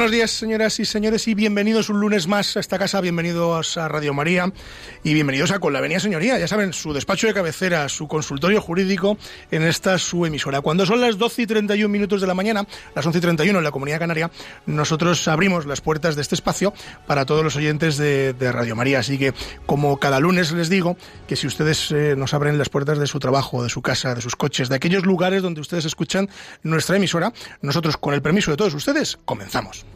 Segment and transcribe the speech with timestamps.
[0.00, 3.02] Buenos días, señoras y señores, y bienvenidos un lunes más a esta casa.
[3.02, 4.50] Bienvenidos a Radio María
[5.04, 6.38] y bienvenidos a Con la Venia Señoría.
[6.38, 9.18] Ya saben, su despacho de cabecera, su consultorio jurídico
[9.50, 10.62] en esta su emisora.
[10.62, 13.62] Cuando son las 12 y 31 minutos de la mañana, las 11 y 31 en
[13.62, 14.30] la Comunidad Canaria,
[14.64, 16.72] nosotros abrimos las puertas de este espacio
[17.06, 19.00] para todos los oyentes de, Radio María.
[19.00, 19.34] Así que,
[19.66, 20.96] como cada lunes les digo,
[21.28, 24.22] que si ustedes eh, nos abren las puertas de su trabajo, de su casa, de
[24.22, 26.30] sus coches, de aquellos lugares donde ustedes escuchan
[26.62, 29.89] nuestra emisora, nosotros, con el permiso de todos ustedes, comenzamos.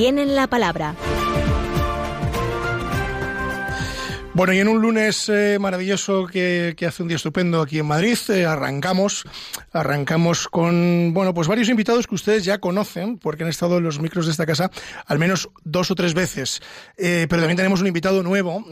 [0.00, 0.94] Tienen la palabra.
[4.32, 8.16] Bueno, y en un lunes eh, maravilloso que, hace un día estupendo aquí en Madrid,
[8.28, 9.24] eh, arrancamos,
[9.72, 14.00] arrancamos con, bueno, pues varios invitados que ustedes ya conocen, porque han estado en los
[14.00, 14.70] micros de esta casa
[15.06, 16.62] al menos dos o tres veces.
[16.96, 18.64] Eh, pero también tenemos un invitado nuevo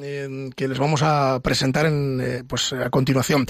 [0.56, 3.44] que les vamos a presentar en, pues, a continuación.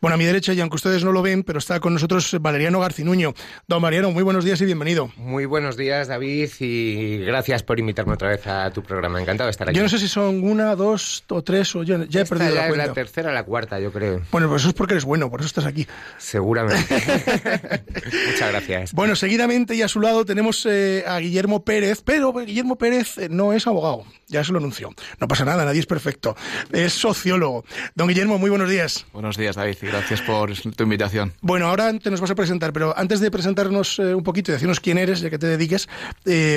[0.00, 2.80] Bueno, a mi derecha, y aunque ustedes no lo ven, pero está con nosotros Valeriano
[2.80, 3.34] Garcinuño.
[3.68, 5.12] Don Mariano, muy buenos días y bienvenido.
[5.16, 9.20] Muy buenos días, David, y gracias por invitarme otra vez a tu programa.
[9.20, 9.76] Encantado de estar aquí.
[9.76, 11.49] Yo no sé si son una, dos o tres
[11.84, 12.86] ya he perdido la cuenta.
[12.86, 14.22] la tercera o la cuarta, yo creo.
[14.30, 15.86] Bueno, pues eso es porque eres bueno, por eso estás aquí.
[16.18, 16.94] Seguramente.
[18.26, 18.92] Muchas gracias.
[18.92, 23.28] Bueno, seguidamente y a su lado tenemos eh, a Guillermo Pérez, pero Guillermo Pérez eh,
[23.30, 24.90] no es abogado, ya se lo anunció.
[25.18, 26.36] No pasa nada, nadie es perfecto.
[26.72, 27.64] Es sociólogo.
[27.94, 29.06] Don Guillermo, muy buenos días.
[29.12, 31.34] Buenos días, David, y gracias por tu invitación.
[31.40, 34.54] Bueno, ahora te nos vas a presentar, pero antes de presentarnos eh, un poquito y
[34.54, 35.88] decirnos quién eres, ya que te dediques,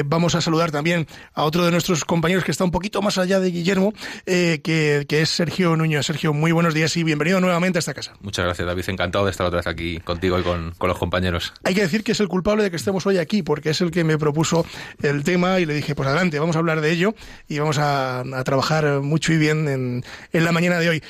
[0.06, 3.40] vamos a saludar también a otro de nuestros compañeros que está un poquito más allá
[3.40, 3.94] de Guillermo,
[4.26, 4.74] que
[5.08, 6.06] que, es Sergio Núñez.
[6.06, 8.14] Sergio, muy buenos días y bienvenido nuevamente a esta casa.
[8.22, 8.84] Muchas gracias, David.
[8.88, 11.54] Encantado de estar otra vez aquí contigo y con, los compañeros.
[11.64, 13.92] Hay que decir que es el culpable de que estemos hoy aquí, porque es el
[13.92, 14.66] que me propuso
[15.02, 17.16] el tema y le dije, pues adelante, vamos a hablar de ello
[17.48, 21.04] y vamos a, trabajar mucho y bien en, en la mañana de hoy.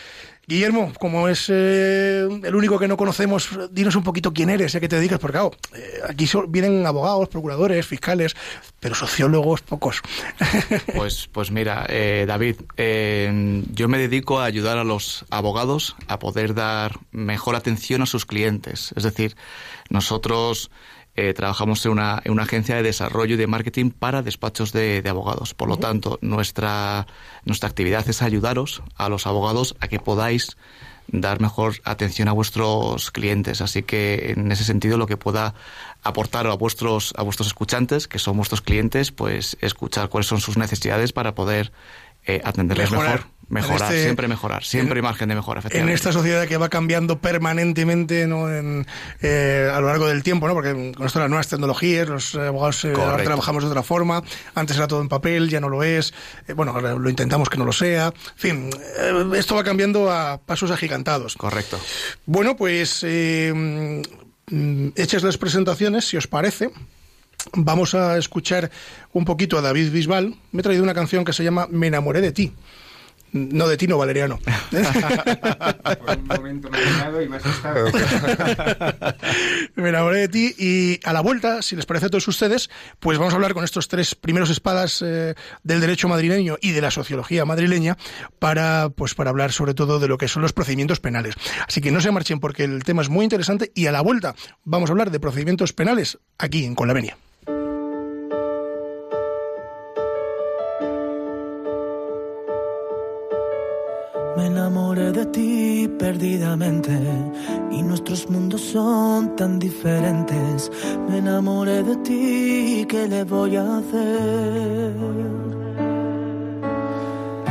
[0.46, 4.82] Guillermo, como es eh, el único que no conocemos, dinos un poquito quién eres, a
[4.82, 8.36] qué te dedicas, porque eh, aquí vienen abogados, procuradores, fiscales,
[8.80, 10.02] pero sociólogos pocos.
[10.96, 12.58] Pues, pues mira, eh, David,
[13.74, 18.26] yo me dedico a ayudar a los abogados a poder dar mejor atención a sus
[18.26, 18.94] clientes.
[18.96, 19.36] Es decir,
[19.90, 20.72] nosotros
[21.16, 25.04] eh, trabajamos en una, en una, agencia de desarrollo y de marketing para despachos de,
[25.08, 25.54] abogados.
[25.54, 27.06] Por lo tanto, nuestra,
[27.46, 30.58] nuestra actividad es ayudaros a los abogados a que podáis
[31.08, 33.62] dar mejor atención a vuestros clientes.
[33.62, 35.54] Así que en ese sentido lo que pueda
[36.02, 40.58] aportar a vuestros, a vuestros escuchantes, que son vuestros clientes, pues escuchar cuáles son sus
[40.58, 41.72] necesidades para poder
[42.26, 43.26] eh, atenderles mejor.
[43.50, 45.62] Mejorar, este siempre mejorar, siempre hay margen de mejora.
[45.72, 48.48] En esta sociedad que va cambiando permanentemente ¿no?
[48.50, 50.54] Eh, a lo largo del tiempo, ¿no?
[50.54, 54.24] porque con esto las nuevas tecnologías, los abogados eh, ahora trabajamos de otra forma,
[54.56, 56.14] antes era todo en papel, ya no lo es,
[56.48, 58.70] eh, bueno, ahora lo intentamos que no lo sea, en fin,
[59.36, 61.36] esto va cambiando a pasos agigantados.
[61.36, 61.80] Correcto.
[62.26, 66.72] Bueno, pues mm, hechas las presentaciones, si os parece.
[67.52, 68.72] Vamos a escuchar
[69.12, 70.36] un poquito a David Bisbal.
[70.52, 72.54] Me he traído una canción que se llama Me enamoré de ti.
[73.34, 74.40] No de Tino Valeriano.
[74.40, 77.44] Por un momento me he y me has
[79.76, 83.18] me enamoré de ti y a la vuelta, si les parece a todos ustedes, pues
[83.18, 85.34] vamos a hablar con estos tres primeros espadas eh,
[85.64, 87.98] del derecho madrileño y de la sociología madrileña
[88.40, 91.36] para, pues, para hablar sobre todo de lo que son los procedimientos penales.
[91.68, 94.36] Así que no se marchen porque el tema es muy interesante y a la vuelta
[94.64, 97.18] vamos a hablar de procedimientos penales aquí en Conlavenia.
[104.36, 106.92] Me enamoré de ti perdidamente
[107.72, 110.72] y nuestros mundos son tan diferentes.
[111.08, 114.94] Me enamoré de ti, ¿qué le voy a hacer?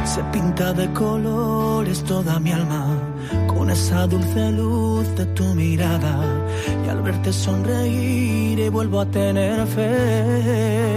[0.04, 2.84] Se pinta de colores toda mi alma
[3.46, 6.18] con esa dulce luz de tu mirada
[6.84, 10.92] y al verte sonreír vuelvo a tener fe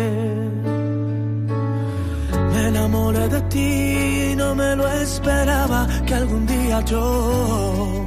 [2.65, 8.05] me enamoré de ti, no me lo esperaba que algún día yo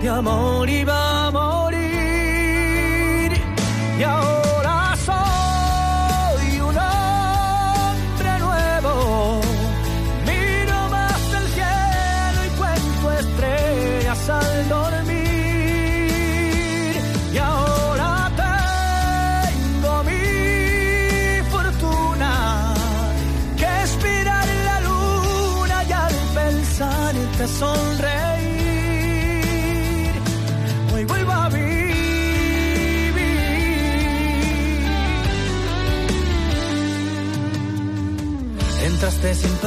[0.00, 1.81] de amor iba a morir.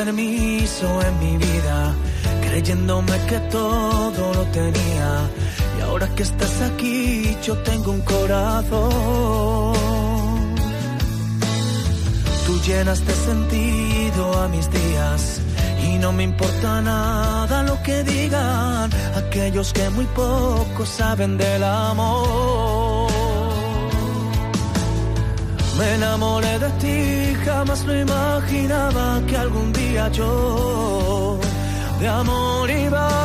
[0.06, 1.96] Permiso en mi vida,
[2.44, 5.10] creyéndome que todo lo tenía.
[5.78, 9.74] Y ahora que estás aquí, yo tengo un corazón.
[12.46, 15.42] Tú llenas de sentido a mis días
[15.88, 22.65] y no me importa nada lo que digan aquellos que muy poco saben del amor.
[25.78, 31.38] Me enamoré de ti, jamás lo imaginaba que algún día yo
[32.00, 33.25] de amor iba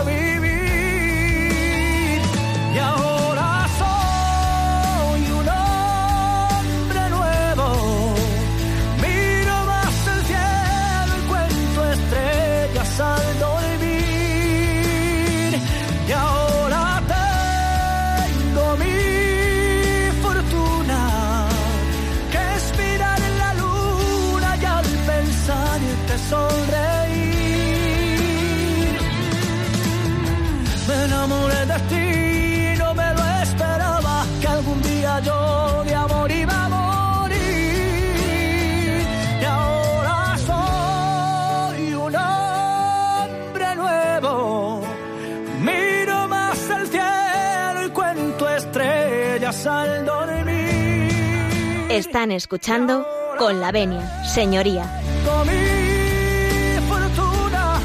[51.90, 53.04] Están escuchando
[53.36, 54.84] con la venia, señoría.
[55.24, 57.80] Con mi fortuna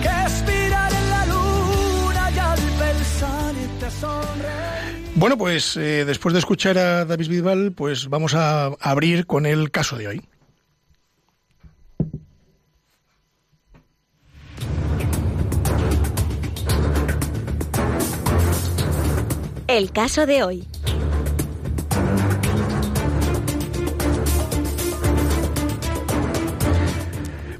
[0.00, 2.58] que en la luna y al
[3.90, 5.12] sonreír.
[5.14, 9.70] Bueno, pues eh, después de escuchar a David Bisbal, pues vamos a abrir con el
[9.70, 10.22] caso de hoy.
[19.66, 20.66] El caso de hoy.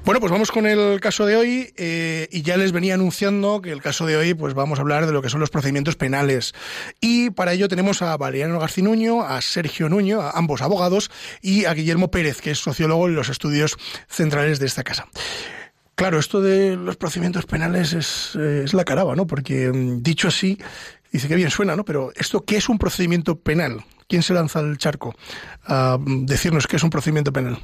[0.06, 3.73] Bueno, pues vamos con el caso de hoy eh, y ya les venía anunciando que
[3.73, 6.55] el caso de hoy pues vamos a hablar de lo que son los procedimientos penales
[7.00, 11.11] y para ello tenemos a Valeriano Garcinuño, a Sergio Nuño, a ambos abogados
[11.43, 13.76] y a Guillermo Pérez, que es sociólogo en los estudios
[14.06, 15.08] centrales de esta casa.
[15.97, 19.26] Claro, esto de los procedimientos penales es, eh, es la caraba, ¿no?
[19.26, 20.56] Porque mm, dicho así,
[21.11, 21.85] dice que bien suena, ¿no?
[21.85, 23.85] Pero esto, ¿qué es un procedimiento penal?
[24.06, 25.17] ¿Quién se lanza al charco
[25.64, 27.58] a mm, decirnos qué es un procedimiento penal?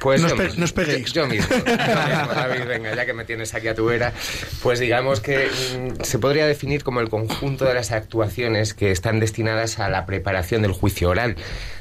[0.00, 1.12] Pues No yo os pe- no os peguéis.
[1.12, 1.48] Yo, yo mismo.
[1.56, 4.12] Yo mismo, David, venga, ya que me tienes aquí a tu vera,
[4.62, 9.18] pues digamos que mm, se podría definir como el conjunto de las actuaciones que están
[9.20, 11.36] destinadas a la preparación del juicio oral.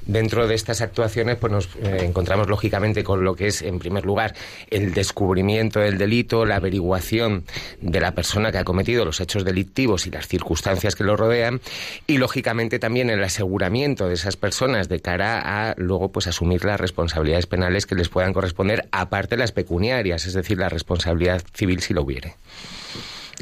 [0.06, 4.06] Dentro de estas actuaciones, pues nos eh, encontramos lógicamente con lo que es, en primer
[4.06, 4.36] lugar,
[4.69, 7.44] el descubrimiento del delito, la averiguación
[7.81, 11.59] de la persona que ha cometido los hechos delictivos y las circunstancias que lo rodean,
[12.07, 16.80] y lógicamente también el aseguramiento de esas personas de cara a luego pues asumir las
[16.80, 21.81] responsabilidades penales que les puedan corresponder, aparte de las pecuniarias, es decir, la responsabilidad civil
[21.81, 22.35] si lo hubiere.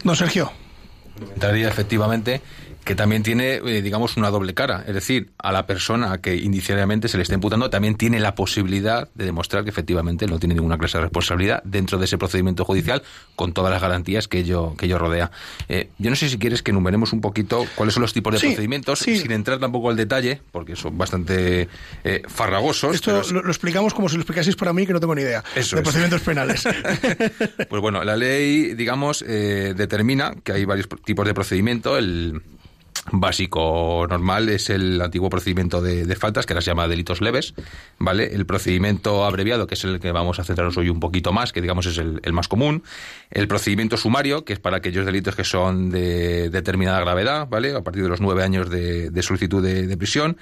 [0.04, 0.52] Don Sergio.
[1.34, 2.42] Entraría efectivamente
[2.86, 4.84] que también tiene, eh, digamos, una doble cara.
[4.88, 9.10] Es decir, a la persona que inicialmente se le está imputando también tiene la posibilidad
[9.16, 13.02] de demostrar que efectivamente no tiene ninguna clase de responsabilidad dentro de ese procedimiento judicial
[13.36, 15.32] con todas las garantías que ello, que ello rodea.
[15.68, 18.40] Eh, yo no sé si quieres que enumeremos un poquito cuáles son los tipos de
[18.40, 19.18] Sí, procedimientos, sí.
[19.18, 21.68] sin entrar tampoco al detalle, porque son bastante
[22.04, 22.94] eh, farragosos.
[22.96, 25.24] Esto es- lo, lo explicamos como si lo explicaseis para mí, que no tengo ni
[25.24, 25.84] idea Eso de es.
[25.84, 26.64] procedimientos penales.
[27.70, 31.98] Pues bueno, la ley, digamos, eh, determina que hay varios tipos de procedimiento.
[31.98, 32.42] El
[33.12, 37.54] básico normal es el antiguo procedimiento de, faltas, que ahora se llama delitos leves,
[38.00, 38.34] ¿vale?
[38.34, 41.62] El procedimiento abreviado, que es el que vamos a centrarnos hoy un poquito más, que
[41.62, 42.84] digamos es el, más común.
[43.32, 47.76] El procedimiento sumario, que es para aquellos delitos que son de determinada gravedad, ¿vale?
[47.76, 50.38] A partir de los nueve años de, solicitud de prisión.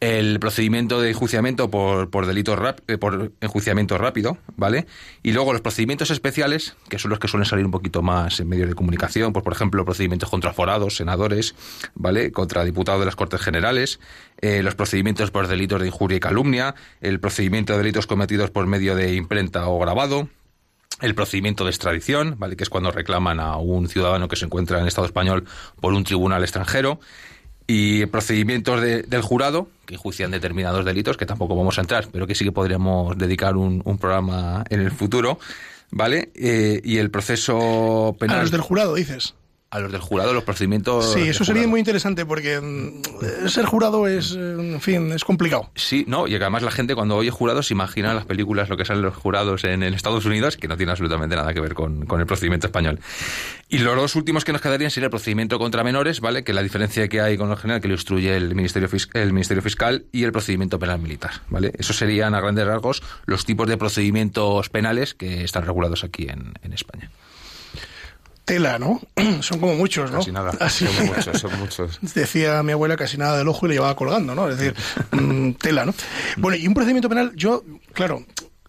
[0.00, 4.86] El procedimiento de enjuiciamiento por, por delito rap- eh, por enjuiciamiento rápido, ¿vale?
[5.24, 8.48] Y luego los procedimientos especiales, que son los que suelen salir un poquito más en
[8.48, 11.56] medios de comunicación, pues por ejemplo, procedimientos contra forados, senadores,
[11.96, 12.30] ¿vale?
[12.30, 13.98] Contra diputados de las Cortes Generales,
[14.40, 18.68] eh, los procedimientos por delitos de injuria y calumnia, el procedimiento de delitos cometidos por
[18.68, 20.28] medio de imprenta o grabado,
[21.00, 22.56] el procedimiento de extradición, ¿vale?
[22.56, 25.44] que es cuando reclaman a un ciudadano que se encuentra en el Estado español
[25.80, 26.98] por un tribunal extranjero,
[27.68, 32.26] y procedimientos de- del jurado, que enjuician determinados delitos, que tampoco vamos a entrar, pero
[32.26, 35.38] que sí que podríamos dedicar un, un programa en el futuro,
[35.90, 36.30] ¿vale?
[36.34, 38.40] Eh, y el proceso A penal...
[38.40, 39.34] los del jurado, dices.
[39.70, 41.12] A los del jurado los procedimientos.
[41.12, 45.70] Sí, eso sería muy interesante porque mm, ser jurado es, eh, en fin, es complicado.
[45.74, 48.86] Sí, no, y además la gente cuando oye jurado se imagina las películas, lo que
[48.86, 52.26] salen los jurados en, Estados Unidos, que no tiene absolutamente nada que ver con, el
[52.26, 53.00] procedimiento español.
[53.68, 56.44] Y los dos últimos que nos quedarían sería el procedimiento contra menores, ¿vale?
[56.44, 59.62] Que la diferencia que hay con lo general que lo instruye el Ministerio, el Ministerio
[59.62, 61.72] Fiscal y el procedimiento penal militar, ¿vale?
[61.78, 66.72] Esos serían a grandes rasgos los tipos de procedimientos penales que están regulados aquí en
[66.72, 67.10] España
[68.48, 69.00] tela, ¿no?
[69.42, 70.18] Son como muchos, ¿no?
[70.18, 70.52] Casi nada.
[70.70, 71.98] Son muchos, son muchos.
[72.14, 74.48] Decía mi abuela casi nada del ojo y le llevaba colgando, ¿no?
[74.48, 74.74] Es decir,
[75.12, 75.94] mm, tela, ¿no?
[76.38, 77.62] Bueno, y un procedimiento penal, yo,
[77.92, 78.24] claro,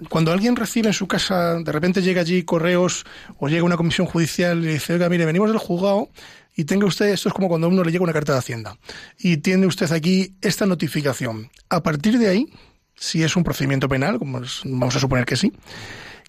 [0.09, 3.05] cuando alguien recibe en su casa, de repente llega allí correos
[3.37, 6.09] o llega una comisión judicial y dice, oiga, mire, venimos del juzgado
[6.57, 8.77] y tenga usted, esto es como cuando a uno le llega una carta de Hacienda,
[9.17, 11.49] y tiene usted aquí esta notificación.
[11.69, 12.53] A partir de ahí,
[12.95, 15.53] si es un procedimiento penal, como vamos a suponer que sí,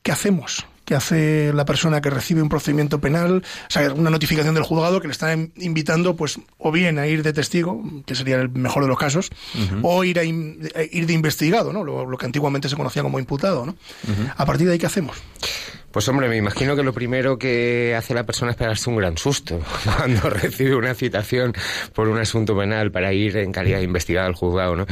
[0.05, 0.65] ¿qué hacemos?
[0.91, 5.01] Que hace la persona que recibe un procedimiento penal, o sea, una notificación del juzgado
[5.01, 8.83] que le está invitando, pues, o bien a ir de testigo, que sería el mejor
[8.83, 9.31] de los casos,
[9.83, 11.85] o ir a ir de investigado, ¿no?
[11.85, 13.77] Lo, que antiguamente se conocía como imputado, ¿no?
[14.37, 15.17] A partir de ahí, ¿qué hacemos?
[15.93, 19.19] Pues hombre, me imagino que lo primero que hace la persona es pegarse un gran
[19.19, 21.53] susto cuando recibe una citación
[21.95, 24.87] por un asunto penal para ir en calidad de investigado al juzgado, ¿no?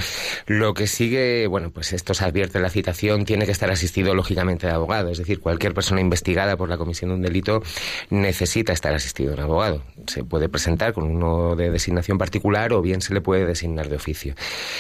[0.47, 4.13] Lo que sigue, bueno, pues esto se advierte en la citación, tiene que estar asistido
[4.13, 7.63] lógicamente de abogado, es decir, cualquier persona investigada por la comisión de un delito
[8.11, 9.85] necesita estar asistido de un abogado.
[10.09, 13.95] Se puede presentar con uno de designación particular o bien se le puede designar de
[13.95, 14.35] oficio.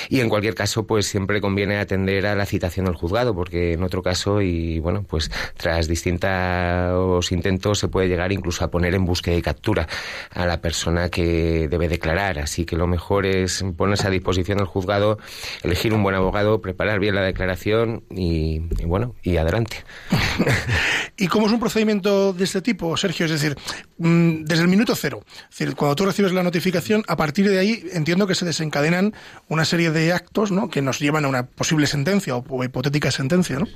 [0.09, 3.85] Y en cualquier caso, pues siempre conviene atender a la citación del juzgado, porque en
[3.85, 8.95] otro caso, y bueno, pues tras distintos distintos intentos se puede llegar incluso a poner
[8.95, 9.87] en búsqueda y captura
[10.33, 12.39] a la persona que debe declarar.
[12.39, 15.19] Así que lo mejor es ponerse a disposición del juzgado,
[15.63, 19.85] elegir un buen abogado, preparar bien la declaración y, bueno, y adelante.
[21.17, 23.27] ¿Y cómo es un procedimiento de este tipo, Sergio?
[23.27, 23.57] Es decir,
[23.99, 25.23] mm, desde el minuto cero.
[25.77, 29.15] Cuando tú recibes la notificación, a partir de ahí entiendo que se desencadenan
[29.49, 30.69] una serie de actos ¿no?
[30.71, 33.67] que nos llevan a una posible sentencia o hipotética sentencia, ¿no?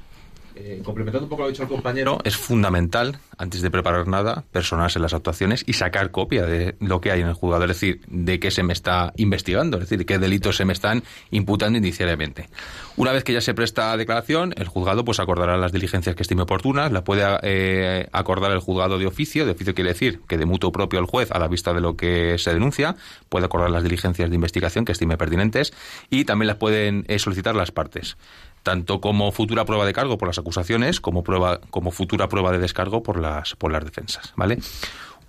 [0.54, 4.98] Eh, complementando un poco lo dicho el compañero, es fundamental, antes de preparar nada, personarse
[4.98, 8.38] las actuaciones y sacar copia de lo que hay en el juzgado, es decir, de
[8.38, 12.50] qué se me está investigando, es decir, qué delitos se me están imputando indiciariamente.
[12.96, 16.42] Una vez que ya se presta declaración, el juzgado pues acordará las diligencias que estime
[16.42, 20.44] oportunas, la puede eh, acordar el juzgado de oficio, de oficio quiere decir que de
[20.44, 22.96] mutuo propio al juez a la vista de lo que se denuncia,
[23.30, 25.72] puede acordar las diligencias de investigación que estime pertinentes
[26.10, 28.16] y también las pueden eh, solicitar las partes
[28.62, 32.58] tanto como futura prueba de cargo por las acusaciones como prueba como futura prueba de
[32.58, 34.58] descargo por las por las defensas, ¿vale?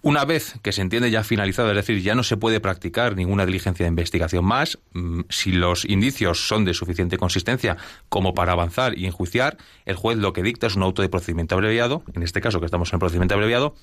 [0.04, 3.46] Una vez que se entiende ya finalizado, es decir, ya no se puede practicar ninguna
[3.46, 7.78] diligencia de investigación más, mm, si los indicios son de suficiente consistencia
[8.10, 11.56] como para avanzar y enjuiciar, el juez lo que dicta es un auto de procedimiento
[11.56, 13.76] abreviado, en este caso que estamos en el procedimiento abreviado,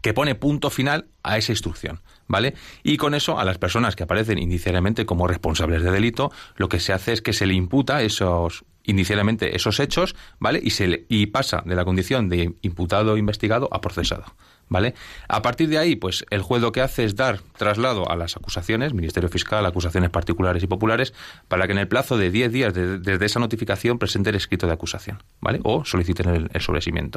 [0.00, 2.54] que pone punto final a esa instrucción, ¿vale?
[2.82, 6.80] Y con eso a las personas que aparecen inicialmente como responsables de delito, lo que
[6.80, 10.60] se hace es que se le imputa esos inicialmente esos hechos, ¿vale?
[10.62, 14.24] Y, se y pasa de la condición de imputado investigado a procesado.
[14.72, 14.94] ¿Vale?
[15.28, 18.38] A partir de ahí, pues el juez lo que hace es dar traslado a las
[18.38, 21.12] acusaciones, Ministerio Fiscal, acusaciones particulares y populares,
[21.46, 24.72] para que en el plazo de 10 días desde esa notificación presente el escrito de
[24.72, 25.60] acusación, ¿vale?
[25.62, 27.10] O soliciten el, el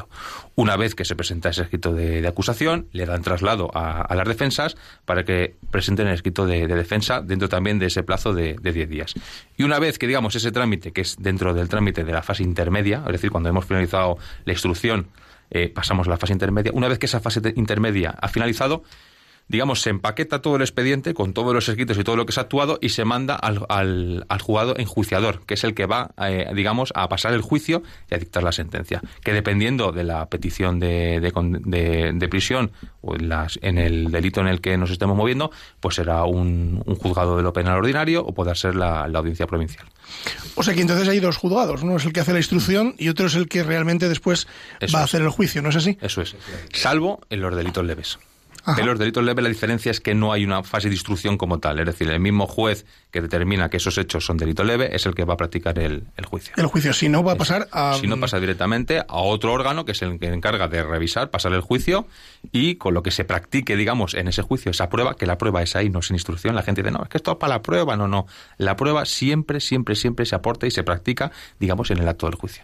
[0.54, 4.76] Una vez que se presenta ese escrito de, acusación, le dan traslado a, las defensas
[5.06, 9.14] para que presenten el escrito de, defensa dentro también de ese plazo de 10 días.
[9.56, 12.42] Y una vez que, digamos, ese trámite, que es dentro del trámite de la fase
[12.42, 15.08] intermedia, es decir, cuando hemos finalizado la instrucción,
[15.50, 16.72] eh, pasamos a la fase intermedia.
[16.74, 18.82] Una vez que esa fase intermedia ha finalizado,
[19.48, 22.40] digamos, se empaqueta todo el expediente con todos los escritos y todo lo que se
[22.40, 26.10] ha actuado y se manda al, al, al juzgado enjuiciador, que es el que va,
[26.18, 29.00] eh, digamos, a pasar el juicio y a dictar la sentencia.
[29.22, 34.40] Que dependiendo de la petición de, de, de, prisión o en, las, en, el delito
[34.40, 35.50] en el que nos estemos moviendo,
[35.80, 39.46] pues será un, un juzgado de lo penal ordinario o puede ser la, la audiencia
[39.46, 39.86] provincial.
[40.56, 43.08] O sea que entonces hay dos juzgados, uno es el que hace la instrucción y
[43.08, 44.46] otro es el que realmente después
[44.94, 45.98] va a hacer el juicio, ¿no es así?
[46.00, 46.36] Eso es,
[46.72, 48.18] salvo en los delitos leves.
[48.76, 51.58] En los delitos leves la diferencia es que no hay una fase de instrucción como
[51.58, 51.78] tal.
[51.78, 55.14] Es decir, el mismo juez que determina que esos hechos son delito leve es el
[55.14, 56.54] que va a practicar el, juicio.
[56.56, 57.96] El juicio, si no va a pasar a...
[58.00, 61.52] Si no pasa directamente a otro órgano que es el que encarga de revisar, pasar
[61.52, 62.06] el juicio
[62.52, 65.62] y con lo que se practique, digamos, en ese juicio, esa prueba, que la prueba
[65.62, 67.62] es ahí, no sin instrucción, la gente dice, no, es que esto es para la
[67.62, 68.26] prueba, no, no.
[68.58, 72.34] La prueba siempre, siempre, siempre se aporta y se practica, digamos, en el acto del
[72.34, 72.62] juicio.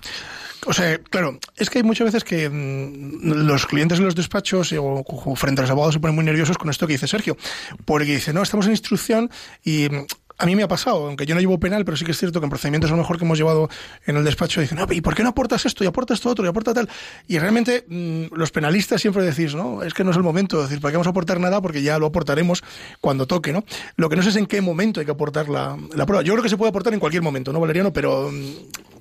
[0.65, 4.73] O sea, claro, es que hay muchas veces que mm, los clientes de los despachos
[4.79, 7.37] o, frente a los abogados se ponen muy nerviosos con esto que dice Sergio,
[7.85, 9.31] porque dice, no, estamos en instrucción
[9.65, 10.07] y mm,
[10.39, 12.41] a mí me ha pasado, aunque yo no llevo penal, pero sí que es cierto
[12.41, 13.69] que en procedimientos a lo mejor que hemos llevado
[14.07, 15.83] en el despacho dicen, no, ¿y por qué no aportas esto?
[15.83, 16.89] Y aportas esto otro, y aporta tal.
[17.27, 20.65] Y realmente mm, los penalistas siempre decís, no, es que no es el momento, de
[20.65, 21.61] decir, ¿para qué vamos a aportar nada?
[21.61, 22.63] Porque ya lo aportaremos
[23.01, 23.65] cuando toque, ¿no?
[23.97, 26.23] Lo que no sé es en qué momento hay que aportar la, la prueba.
[26.23, 27.93] Yo creo que se puede aportar en cualquier momento, ¿no, Valeriano?
[27.93, 28.31] Pero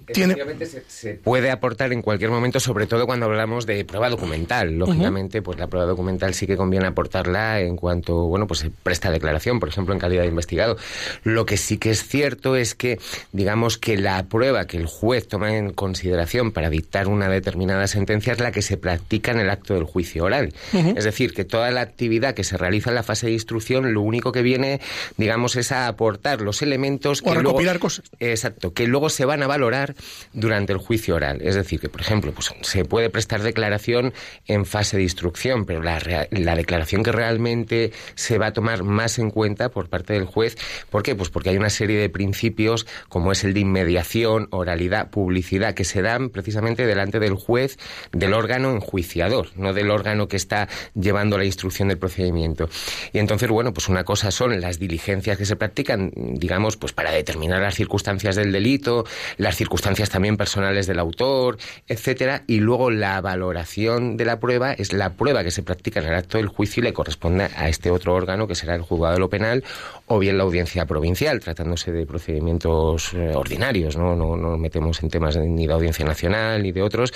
[0.05, 0.35] tiene...
[0.65, 4.77] Se, se, puede aportar en cualquier momento, sobre todo cuando hablamos de prueba documental.
[4.77, 5.45] Lógicamente, uh -huh.
[5.45, 9.59] pues la prueba documental sí que conviene aportarla en cuanto, bueno, pues se presta declaración,
[9.59, 10.77] por ejemplo, en calidad de investigado.
[11.23, 12.99] Lo que sí que es cierto es que,
[13.31, 18.33] digamos que la prueba que el juez toma en consideración para dictar una determinada sentencia
[18.33, 20.53] es la que se practica en el acto del juicio oral.
[20.73, 20.97] Uh -huh.
[20.97, 24.01] Es decir, que toda la actividad que se realiza en la fase de instrucción, lo
[24.01, 24.79] único que viene,
[25.17, 28.05] digamos, es a aportar los elementos o que recopilar luego, cosas.
[28.19, 29.90] Exacto, que luego se van a valorar
[30.33, 31.39] durante el juicio oral.
[31.41, 34.13] Es decir, que, por ejemplo, pues se puede prestar declaración
[34.47, 39.19] en fase de instrucción, pero la, la declaración que realmente se va a tomar más
[39.19, 40.57] en cuenta por parte del juez,
[40.89, 41.15] ¿por qué?
[41.15, 45.83] Pues porque hay una serie de principios, como es el de inmediación, oralidad, publicidad, que
[45.83, 47.77] se dan precisamente delante del juez,
[48.11, 52.69] del órgano enjuiciador, no del órgano que está llevando la instrucción del procedimiento.
[53.13, 57.11] Y entonces, bueno, pues una cosa son las diligencias que se practican, digamos, pues para
[57.11, 59.05] determinar las circunstancias del delito,
[59.37, 61.57] las circunstancias también personales del autor,
[61.87, 66.07] etcétera, y luego la valoración de la prueba es la prueba que se practica en
[66.07, 69.13] el acto del juicio y le corresponde a este otro órgano que será el juzgado
[69.13, 69.63] de lo penal
[70.07, 74.15] o bien la audiencia provincial, tratándose de procedimientos eh, ordinarios, ¿no?
[74.15, 74.35] ¿no?
[74.35, 77.13] No metemos en temas ni de audiencia nacional ni de otros.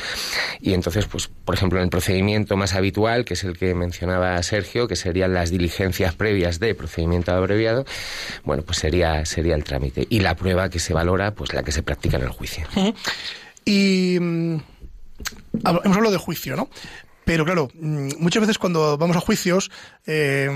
[0.61, 4.41] Y entonces, pues, por ejemplo, en el procedimiento más habitual, que es el que mencionaba
[4.43, 7.85] Sergio, que serían las diligencias previas de procedimiento abreviado,
[8.43, 10.07] bueno, pues sería, sería el trámite.
[10.09, 12.54] Y la prueba que se valora, pues la que se practica en el juicio.
[13.65, 14.61] Y mm,
[15.63, 16.69] hemos hablado de juicio, ¿no?
[17.25, 19.71] Pero claro, muchas veces cuando vamos a juicios,
[20.05, 20.47] eh,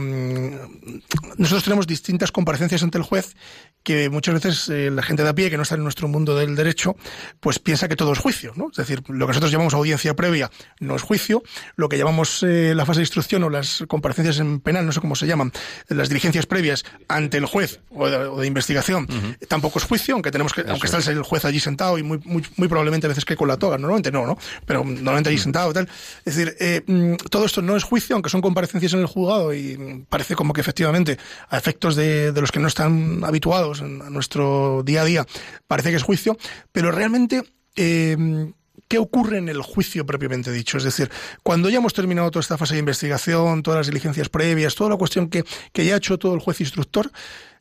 [1.38, 3.36] nosotros tenemos distintas comparecencias ante el juez
[3.84, 6.36] que muchas veces eh, la gente de a pie, que no está en nuestro mundo
[6.36, 6.96] del derecho,
[7.40, 8.68] pues piensa que todo es juicio, ¿no?
[8.72, 11.42] Es decir, lo que nosotros llamamos audiencia previa no es juicio,
[11.76, 15.00] lo que llamamos eh, la fase de instrucción o las comparecencias en penal, no sé
[15.00, 15.52] cómo se llaman,
[15.88, 19.48] las diligencias previas ante el juez o de, o de investigación, uh -huh.
[19.48, 22.20] tampoco es juicio, aunque tenemos que, Eso aunque está el juez allí sentado y muy,
[22.26, 24.38] muy, muy probablemente a veces que con la toga, normalmente no, ¿no?
[24.66, 25.44] Pero normalmente allí uh -huh.
[25.44, 25.90] sentado y tal.
[26.26, 30.06] Es decir, eh, todo esto no es juicio, aunque son comparecencias en el juzgado y
[30.10, 31.18] parece como que efectivamente,
[31.50, 35.26] a efectos de, los que no están habituados a nuestro día a día,
[35.68, 36.38] parece que es juicio,
[36.72, 37.44] pero realmente
[37.76, 38.52] eh,
[38.90, 40.80] ¿Qué ocurre en el juicio propiamente dicho?
[40.80, 41.12] Es decir,
[41.44, 44.98] cuando ya hemos terminado toda esta fase de investigación, todas las diligencias previas, toda la
[44.98, 45.44] cuestión que,
[45.74, 47.12] que ya ha hecho todo el juez instructor,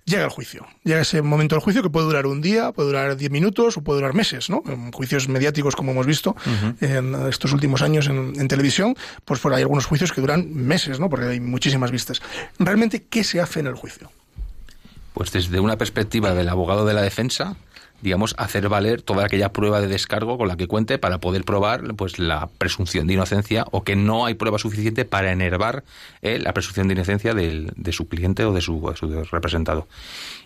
[0.09, 0.66] llega el juicio.
[0.85, 3.83] Llega ese momento del juicio que puede durar un día, puede durar diez minutos o
[3.83, 4.62] puede durar meses, ¿no?
[4.66, 6.77] En juicios mediáticos, como hemos visto uh -huh.
[6.81, 10.99] en estos últimos años en, en, televisión, pues por hay algunos juicios que duran meses,
[10.99, 11.09] ¿no?
[11.09, 12.21] Porque hay muchísimas vistas.
[12.59, 14.11] Realmente, ¿qué se hace en el juicio?
[15.14, 17.57] Pues desde una perspectiva del abogado de la defensa,
[18.00, 21.94] digamos, hacer valer toda aquella prueba de descargo con la que cuente para poder probar
[21.94, 25.84] pues la presunción de inocencia o que no hay prueba suficiente para enervar
[26.22, 29.88] eh, la presunción de inocencia del, de su cliente o de su, de su, representado.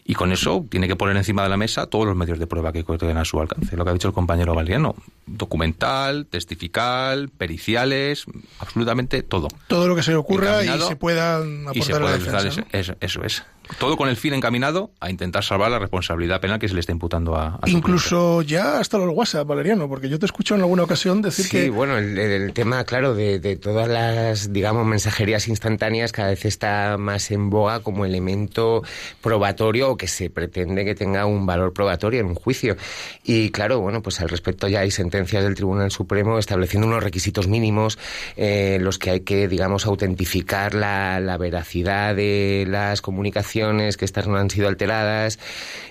[0.05, 2.73] Y con eso tiene que poner encima de la mesa todos los medios de prueba
[2.73, 3.77] que tengan a su alcance.
[3.77, 4.97] Lo que ha dicho el compañero Valeriano.
[5.27, 8.27] Documental, testifical, periciales,
[8.59, 9.49] absolutamente todo.
[9.69, 12.19] Todo lo que se le ocurra y se pueda aportar y se puede a la
[12.19, 12.49] defensa.
[12.49, 13.45] Eso, eso, eso es.
[13.79, 16.93] Todo con el fin encaminado a intentar salvar la responsabilidad penal que se le está
[16.93, 20.83] imputando a, a Incluso ya hasta los WhatsApp, Valeriano, porque yo te escucho en alguna
[20.83, 21.63] ocasión decir sí, que...
[21.65, 26.45] Sí, bueno, el, el, tema, claro, de, de, todas las, digamos, mensajerías instantáneas cada vez
[26.45, 28.83] está más en boga como elemento
[29.21, 32.77] probatorio o que se pretende que tenga un valor probatorio en un juicio.
[33.25, 37.47] Y claro, bueno, pues al respecto ya hay sentencias del Tribunal Supremo estableciendo unos requisitos
[37.47, 37.99] mínimos
[38.37, 44.27] eh, los que hay que, digamos, autentificar la, la veracidad de las comunicaciones que estas
[44.27, 45.39] no han sido alteradas,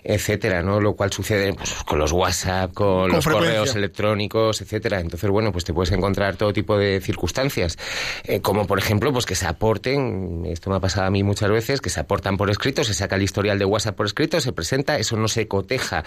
[0.03, 0.79] etcétera, ¿no?
[0.79, 3.57] Lo cual sucede pues, con los WhatsApp, con, con los frecuencia.
[3.57, 4.99] correos electrónicos, etcétera.
[4.99, 7.77] Entonces, bueno, pues te puedes encontrar todo tipo de circunstancias,
[8.23, 11.49] eh, como por ejemplo, pues que se aporten, esto me ha pasado a mí muchas
[11.49, 14.53] veces, que se aportan por escrito, se saca el historial de WhatsApp por escrito, se
[14.53, 16.03] presenta, eso no se coteja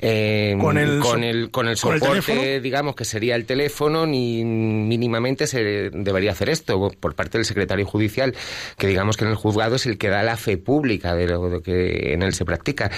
[0.00, 4.06] eh, con el, con el, con el soporte, ¿con el digamos, que sería el teléfono,
[4.06, 8.34] ni mínimamente se debería hacer esto por parte del secretario judicial,
[8.76, 11.62] que digamos que en el juzgado es el que da la fe pública de lo
[11.62, 12.90] que en él se practica.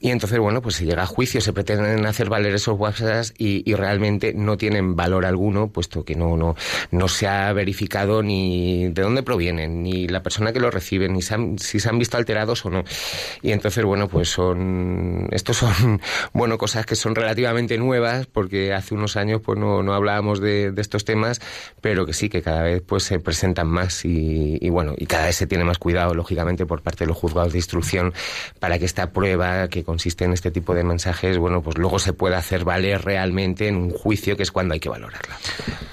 [0.00, 2.98] Y entonces, bueno, pues se llega a juicio, se pretenden hacer valer esos WhatsApp
[3.36, 6.56] y, y realmente no tienen valor alguno, puesto que no, no,
[6.90, 11.22] no se ha verificado ni de dónde provienen, ni la persona que lo recibe, ni
[11.22, 12.84] se han, si se han visto alterados o no.
[13.42, 16.00] Y entonces, bueno, pues son, estos son,
[16.32, 20.70] bueno, cosas que son relativamente nuevas, porque hace unos años pues no, no hablábamos de,
[20.70, 21.40] de estos temas,
[21.80, 25.26] pero que sí, que cada vez pues se presentan más y, y bueno, y cada
[25.26, 28.12] vez se tiene más cuidado, lógicamente, por parte de los juzgados de instrucción
[28.60, 32.12] para que esta prueba que consiste en este tipo de mensajes, bueno, pues luego se
[32.12, 35.36] pueda hacer valer realmente en un juicio que es cuando hay que valorarla.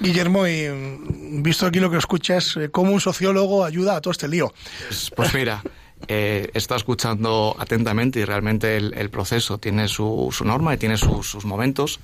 [0.00, 4.12] Guillermo, y mm, visto aquí lo que escuchas, eh, ¿cómo un sociólogo ayuda a todo
[4.12, 4.52] este lío?
[4.88, 5.62] Pues, pues mira,
[6.08, 12.00] eh, estado escuchando atentamente y realmente el, proceso tiene su, norma y tiene sus, momentos.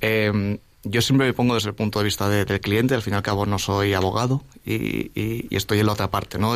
[0.00, 3.16] Eh, yo siempre me pongo desde el punto de vista del cliente, al fin y
[3.16, 6.54] al cabo no soy abogado y, estoy en la otra parte, ¿no?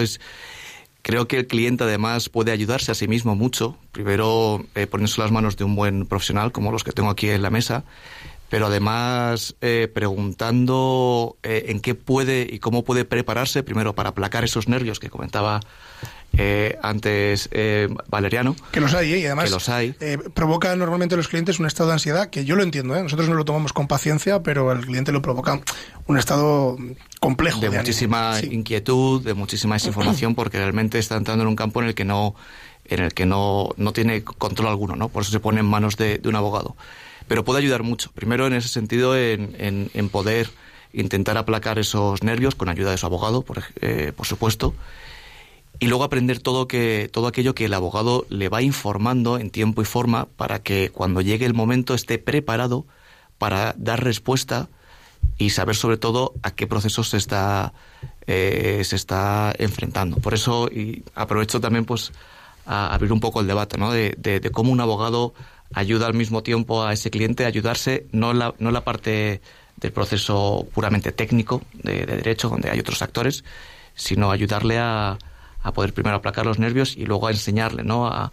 [1.02, 5.32] Creo que el cliente además puede ayudarse a sí mismo mucho, primero eh, poniéndose las
[5.32, 7.84] manos de un buen profesional como los que tengo aquí en la mesa,
[8.50, 14.68] pero además eh, preguntando en qué puede y cómo puede prepararse primero para aplacar esos
[14.68, 15.60] nervios que comentaba
[16.32, 18.54] eh, antes eh, Valeriano.
[18.72, 19.18] Que los hay, ¿eh?
[19.18, 19.94] y además los hay.
[20.00, 23.02] Eh, provoca normalmente a los clientes un estado de ansiedad que yo lo entiendo, ¿eh?
[23.02, 25.60] nosotros no lo tomamos con paciencia, pero al cliente lo provoca
[26.06, 26.78] un estado
[27.18, 27.60] complejo.
[27.60, 31.94] De, muchísima inquietud, de muchísima desinformación, porque realmente está entrando en un campo en el
[31.94, 32.34] que no
[32.86, 35.08] en el que no, no tiene control alguno, ¿no?
[35.08, 36.74] Por eso se pone en manos de, un abogado.
[37.28, 38.10] Pero puede ayudar mucho.
[38.12, 39.54] Primero, en ese sentido, en,
[39.94, 40.50] en, poder
[40.92, 43.62] intentar aplacar esos nervios con ayuda de su abogado, por,
[44.16, 44.74] por supuesto
[45.78, 49.80] y luego aprender todo, que, todo aquello que el abogado le va informando en tiempo
[49.82, 52.86] y forma para que cuando llegue el momento esté preparado
[53.38, 54.68] para dar respuesta
[55.38, 57.72] y saber sobre todo a qué procesos se está,
[58.26, 60.16] eh, se está enfrentando.
[60.16, 62.12] Por eso y aprovecho también pues
[62.66, 63.90] a abrir un poco el debate ¿no?
[63.90, 65.32] de, de, cómo un abogado
[65.72, 69.40] ayuda al mismo tiempo a ese cliente a ayudarse, no la, no la parte
[69.76, 73.44] del proceso puramente técnico de, de derecho, donde hay otros actores,
[73.94, 75.16] sino ayudarle a,
[75.62, 78.06] a poder primero aplacar los nervios y luego a enseñarle, ¿no?
[78.06, 78.30] A,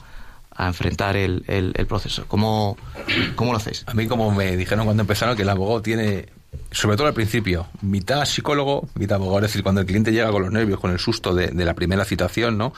[0.60, 2.26] enfrentar el, el, proceso.
[2.28, 2.78] ¿Cómo,
[3.36, 3.84] ¿Cómo lo hacéis?
[3.86, 6.30] A mí, como me dijeron cuando empezaron, que el abogado tiene,
[6.72, 9.46] sobre todo al principio, mitad psicólogo, mitad abogado.
[9.46, 11.76] Es decir, cuando el cliente llega con los nervios, con el susto de, de la
[11.76, 12.74] primera citación, ¿no?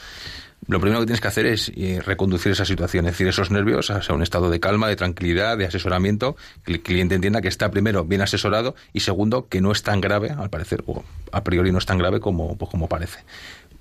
[0.67, 3.89] Lo primero que tienes que hacer es eh, reconducir esa situación, es decir, esos nervios
[3.89, 7.71] a un estado de calma, de tranquilidad, de asesoramiento, que el cliente entienda que está
[7.71, 11.71] primero bien asesorado y segundo que no es tan grave, al parecer, o a priori
[11.71, 13.19] no es tan grave como, pues, como parece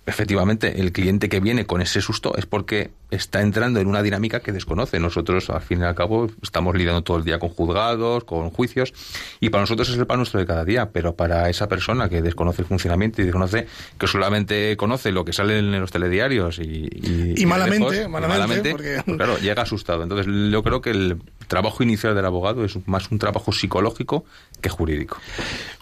[0.08, 4.40] efectivamente, el cliente que viene con ese susto es porque está entrando en una dinámica
[4.40, 4.98] que desconoce.
[4.98, 8.94] Nosotros, al fin y al cabo, estamos lidiando todo el día con juzgados, con juicios,
[9.38, 12.22] y para nosotros es el pan nuestro de cada día, pero para esa persona que
[12.22, 13.66] desconoce el funcionamiento y desconoce,
[13.98, 16.88] que solamente conoce lo que sale en los telediarios y...
[17.36, 20.02] Y, malamente, malamente, pues claro, llega asustado.
[20.02, 24.24] Entonces, yo creo que el trabajo inicial del abogado es más un trabajo psicológico
[24.60, 25.18] que jurídico.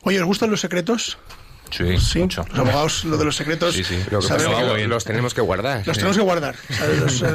[0.02, 1.16] Oye, ¿os gustan los secretos?
[1.70, 3.98] Sí, sí Los abogados, lo de los secretos, sí, sí.
[4.10, 5.86] los tenemos que guardar.
[5.86, 6.54] Los tenemos que guardar.
[7.00, 7.26] Los, eh,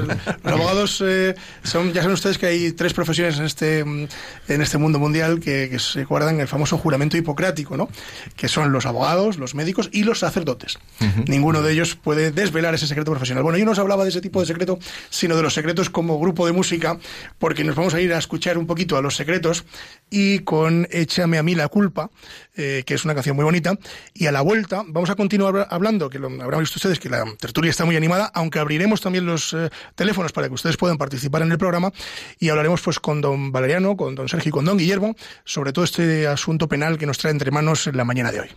[0.43, 4.07] abogados, eh, son, ya saben ustedes que hay tres profesiones en este, en
[4.47, 7.89] este mundo mundial que, se guardan el famoso juramento hipocrático, ¿no?
[8.35, 10.79] Que son los abogados, los médicos y los sacerdotes.
[11.27, 13.43] Ninguno de ellos puede desvelar ese secreto profesional.
[13.43, 16.19] Bueno, yo no os hablaba de ese tipo de secreto, sino de los secretos como
[16.19, 16.99] grupo de música,
[17.39, 19.65] porque nos vamos a ir a escuchar un poquito a los secretos
[20.09, 22.09] y con Échame a mí la culpa,
[22.55, 23.77] eh, que es una canción muy bonita
[24.13, 27.23] y a la vuelta vamos a continuar hablando, que lo habrán visto ustedes, que la
[27.39, 31.41] tertulia está muy animada, aunque abriremos también los eh, teléfonos para que ustedes puedan participar
[31.41, 31.91] en el programa
[32.39, 35.85] y hablaremos pues con don Valeriano, con don Sergio y con don Guillermo sobre todo
[35.85, 38.49] este asunto penal que nos trae entre manos en la mañana de hoy.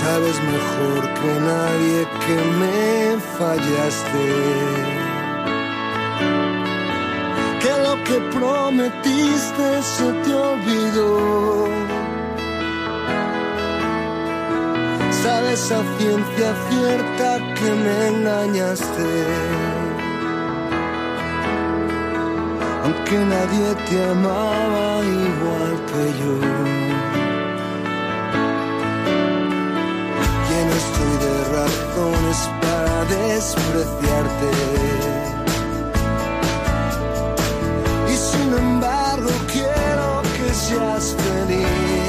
[0.00, 4.97] Sabes mejor que nadie que me fallaste
[7.88, 11.68] lo que prometiste se te olvidó.
[15.22, 19.10] Sabes a ciencia cierta que me engañaste.
[22.84, 24.86] Aunque nadie te amaba
[25.24, 26.34] igual que yo.
[30.48, 35.07] Lleno estoy de razones para despreciarte
[38.48, 42.08] sin embargo quiero que seas feliz.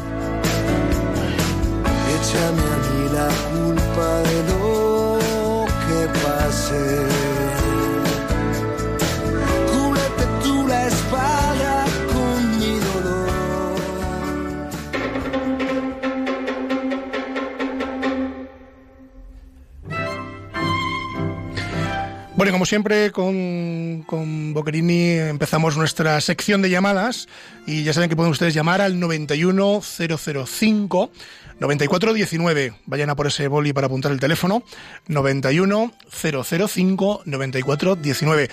[22.61, 27.27] Como siempre, con, con Boquerini empezamos nuestra sección de llamadas
[27.65, 31.11] y ya saben que pueden ustedes llamar al 91005
[31.59, 32.73] 9419.
[32.85, 34.61] Vayan a por ese boli para apuntar el teléfono
[35.07, 38.49] 91005 9419.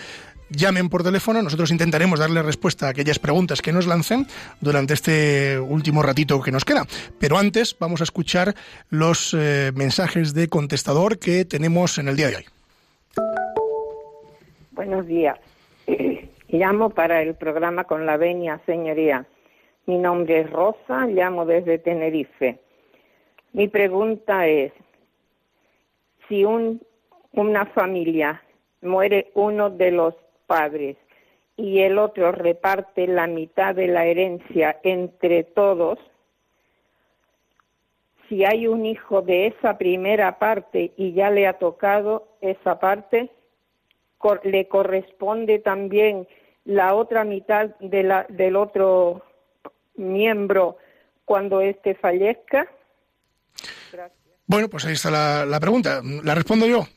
[0.48, 4.26] Llamen por teléfono, nosotros intentaremos darle respuesta a aquellas preguntas que nos lancen
[4.62, 6.86] durante este último ratito que nos queda.
[7.20, 8.54] Pero antes vamos a escuchar
[8.88, 12.46] los eh, mensajes de contestador que tenemos en el día de hoy.
[14.78, 15.36] Buenos días.
[16.48, 19.26] Llamo para el programa con la venia, señoría.
[19.86, 22.60] Mi nombre es Rosa, llamo desde Tenerife.
[23.52, 24.72] Mi pregunta es,
[26.28, 26.80] si un,
[27.32, 28.40] una familia
[28.80, 30.14] muere uno de los
[30.46, 30.96] padres
[31.56, 35.98] y el otro reparte la mitad de la herencia entre todos,
[38.28, 43.32] si hay un hijo de esa primera parte y ya le ha tocado esa parte,
[44.44, 46.26] le corresponde también
[46.64, 49.22] la otra mitad de la, del otro
[49.96, 50.76] miembro
[51.24, 52.68] cuando éste fallezca?
[54.46, 56.00] Bueno, pues ahí está la, pregunta.
[56.24, 56.88] ¿La respondo yo?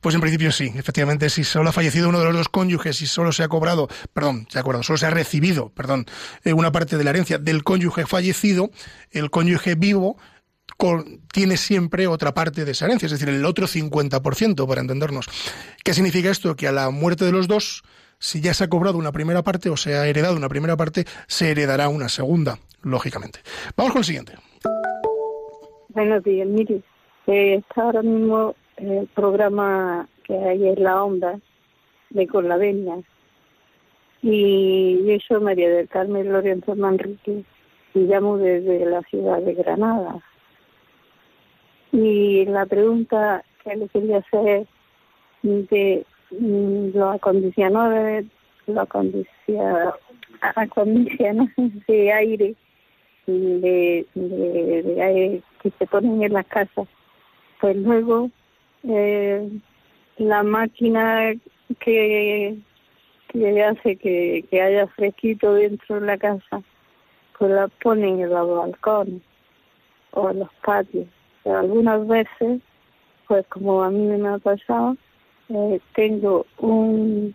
[0.00, 0.72] Pues en principio sí.
[0.76, 3.88] Efectivamente, si solo ha fallecido uno de los dos cónyuges y solo se ha cobrado,
[4.12, 6.06] perdón, se ha solo se ha recibido, perdón,
[6.42, 8.70] eh, una parte de la herencia del cónyuge fallecido,
[9.12, 10.16] el cónyuge vivo
[10.76, 15.26] con- tiene siempre otra parte de esa herencia, es decir, el otro 50%, para entendernos.
[15.84, 16.54] ¿Qué significa esto?
[16.56, 17.82] Que a la muerte de los dos,
[18.18, 21.04] si ya se ha cobrado una primera parte o se ha heredado una primera parte,
[21.26, 23.40] se heredará una segunda, lógicamente.
[23.76, 24.34] Vamos con el siguiente.
[25.90, 26.82] Buenos días, mire,
[27.26, 31.38] eh, está ahora mismo el programa que hay en la onda
[32.10, 32.96] de Con la Venia
[34.22, 37.44] y yo soy María del Carmen Lorenzo Manrique
[37.94, 40.20] y llamo desde la ciudad de Granada.
[41.96, 44.66] Y la pregunta que le quería hacer
[45.42, 48.26] de mm, los acondicionadores,
[48.76, 49.94] acondicia-
[50.42, 51.56] acondicionadores
[51.88, 52.54] de aire
[53.26, 56.86] de, de aire que se ponen en las casas.
[57.62, 58.30] Pues luego
[58.86, 59.48] eh,
[60.18, 61.32] la máquina
[61.80, 62.58] que,
[63.28, 66.62] que hace que, que haya fresquito dentro de la casa,
[67.38, 69.22] pues la ponen en los balcones
[70.10, 71.06] o en los patios.
[71.46, 72.60] Algunas veces,
[73.28, 74.96] pues como a mí me ha pasado,
[75.48, 77.34] eh, tengo un,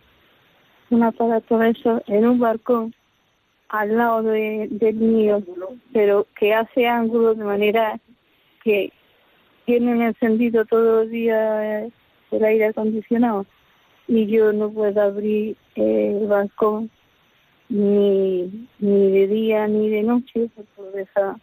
[0.89, 2.93] un aparato de eso en un balcón
[3.69, 5.41] al lado de, del mío,
[5.93, 7.99] pero que hace ángulo de manera
[8.63, 8.91] que
[9.65, 11.85] tienen encendido todo el día
[12.31, 13.45] el aire acondicionado.
[14.07, 16.89] Y yo no puedo abrir eh, el balcón
[17.69, 21.37] ni, ni de día ni de noche, lo deja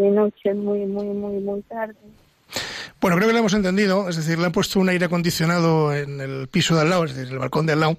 [0.00, 1.94] de noche muy, muy, muy, muy tarde.
[3.00, 6.20] Bueno, creo que lo hemos entendido, es decir, le han puesto un aire acondicionado en
[6.20, 7.96] el piso de al lado, es decir, el balcón de al lado,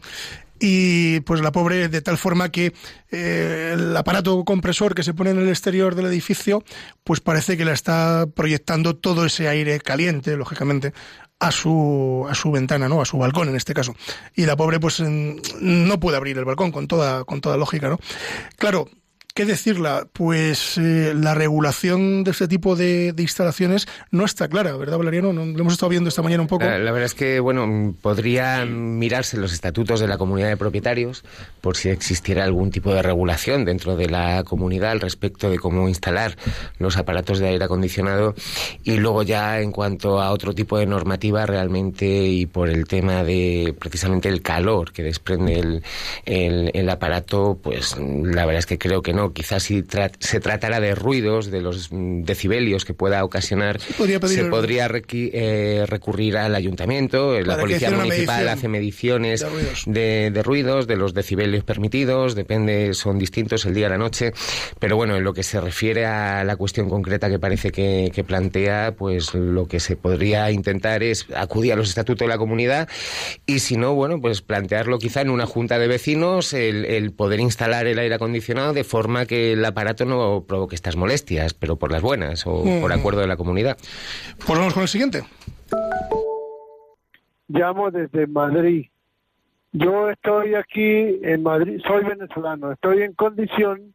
[0.59, 2.73] y pues la pobre de tal forma que
[3.09, 6.63] eh, el aparato compresor que se pone en el exterior del edificio,
[7.03, 10.93] pues parece que le está proyectando todo ese aire caliente, lógicamente,
[11.39, 13.01] a su a su ventana, ¿no?
[13.01, 13.95] A su balcón en este caso.
[14.35, 17.99] Y la pobre pues no puede abrir el balcón con toda con toda lógica, ¿no?
[18.57, 18.87] Claro,
[19.33, 20.07] ¿Qué decirla?
[20.11, 25.31] Pues eh, la regulación de este tipo de, de instalaciones no está clara, ¿verdad, Valeriano?
[25.31, 26.65] No, lo hemos estado viendo esta mañana un poco.
[26.65, 30.57] La, la verdad es que, bueno, mm, podría mirarse los estatutos de la comunidad de
[30.57, 31.23] propietarios
[31.61, 35.87] por si existiera algún tipo de regulación dentro de la comunidad al respecto de cómo
[35.87, 36.35] instalar
[36.77, 38.35] los aparatos de aire acondicionado
[38.83, 43.23] y luego ya en cuanto a otro tipo de normativa realmente y por el tema
[43.23, 45.83] de precisamente el calor que desprende el,
[46.25, 49.30] el, el aparato, pues la verdad es que creo que no.
[49.33, 54.19] Quizás si tra- se tratara de ruidos, de los mm, decibelios que pueda ocasionar, podría
[54.19, 57.39] se podría requi- eh, recurrir al ayuntamiento.
[57.41, 59.83] La policía municipal medición hace mediciones de ruidos.
[59.85, 64.33] de, de ruidos, de los decibelios permitidos, depende, son distintos el día y la noche.
[64.79, 68.23] Pero bueno, en lo que se refiere a la cuestión concreta que parece que, que
[68.23, 72.87] plantea, pues lo que se podría intentar es acudir a los estatutos de la comunidad
[73.45, 77.39] y si no, bueno, pues plantearlo quizá en una junta de vecinos el, el poder
[77.39, 81.91] instalar el aire acondicionado de forma que el aparato no provoque estas molestias, pero por
[81.91, 82.99] las buenas o por Mm.
[82.99, 83.77] acuerdo de la comunidad.
[84.45, 85.23] Pues vamos con el siguiente.
[87.47, 88.87] Llamo desde Madrid
[89.73, 93.93] Yo estoy aquí en Madrid, soy venezolano, estoy en condición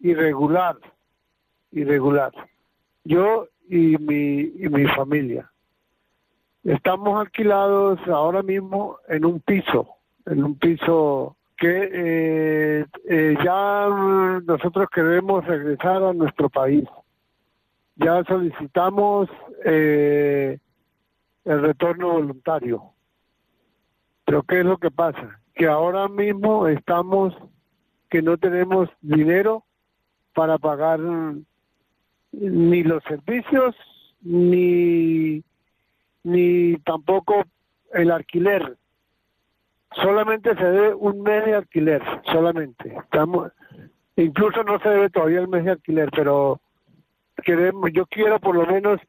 [0.00, 0.76] irregular,
[1.72, 2.32] irregular.
[3.04, 5.50] Yo y mi, y mi familia.
[6.64, 9.88] Estamos alquilados ahora mismo en un piso,
[10.24, 13.88] en un piso que eh, eh, ya
[14.44, 16.84] nosotros queremos regresar a nuestro país.
[17.96, 19.28] Ya solicitamos
[19.64, 20.58] eh,
[21.44, 22.82] el retorno voluntario.
[24.24, 25.40] Pero ¿qué es lo que pasa?
[25.54, 27.34] Que ahora mismo estamos
[28.10, 29.64] que no tenemos dinero
[30.34, 31.00] para pagar
[32.32, 33.76] ni los servicios
[34.22, 35.42] ni
[36.24, 37.44] ni tampoco
[37.92, 38.76] el alquiler
[39.96, 43.52] solamente se debe un mes de alquiler solamente estamos
[44.16, 46.60] incluso no se debe todavía el mes de alquiler pero
[47.42, 49.00] queremos yo quiero por lo menos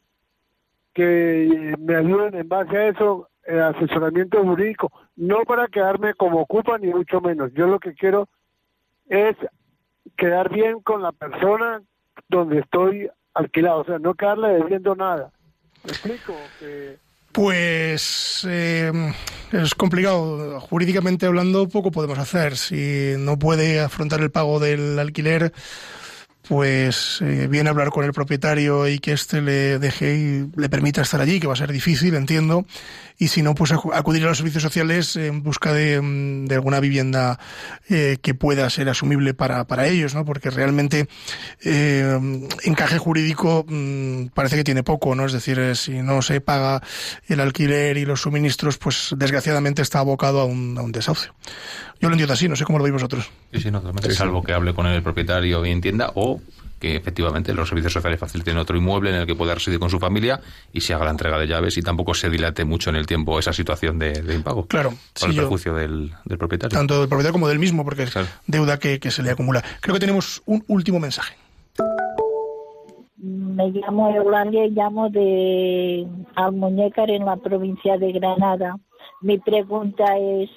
[0.93, 6.77] que me ayuden en base a eso el asesoramiento jurídico no para quedarme como ocupa
[6.77, 8.27] ni mucho menos yo lo que quiero
[9.07, 9.35] es
[10.17, 11.81] quedar bien con la persona
[12.29, 15.31] donde estoy alquilado, o sea, no quedarle debiendo nada.
[15.83, 16.33] ¿Me explico?
[17.35, 18.93] Pues eh,
[19.51, 20.61] es complicado.
[20.61, 22.55] Jurídicamente hablando, poco podemos hacer.
[22.55, 25.51] Si no puede afrontar el pago del alquiler,
[26.47, 30.69] pues eh, viene a hablar con el propietario y que éste le deje y le
[30.69, 32.65] permita estar allí, que va a ser difícil, entiendo.
[33.17, 36.81] Y si no, pues acudir a los servicios sociales en busca de, mm, de alguna
[36.81, 37.39] vivienda
[37.89, 40.25] eh, que pueda ser asumible para, para ellos, ¿no?
[40.25, 41.07] Porque realmente
[41.63, 42.19] eh,
[42.63, 45.25] encaje jurídico mm, parece que tiene poco, ¿no?
[45.25, 46.81] Es decir, eh, si no se paga
[47.27, 51.33] el alquiler y los suministros, pues desgraciadamente está abocado a un, a un desahucio.
[52.01, 53.29] Yo lo entiendo así, no sé cómo lo veis vosotros.
[53.53, 54.13] Sí, sí, no, totalmente.
[54.13, 56.34] Salvo que hable con el propietario y entienda, o
[56.79, 59.97] que efectivamente los servicios sociales faciliten otro inmueble en el que pueda residir con su
[59.99, 60.41] familia
[60.73, 63.39] y se haga la entrega de llaves y tampoco se dilate mucho en el tiempo
[63.39, 64.65] esa situación de, de impago.
[64.67, 64.89] Claro.
[64.89, 66.77] Para sí, el yo- perjuicio del, del propietario.
[66.77, 68.27] Tanto del propietario como del mismo, porque es Claro.
[68.47, 69.63] deuda que, que se le acumula.
[69.81, 71.35] Creo que tenemos un último mensaje.
[73.17, 78.75] Me llamo Eulalia y llamo de Almuñécar en la provincia de Granada.
[79.21, 80.49] Mi pregunta es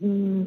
[0.00, 0.42] mm,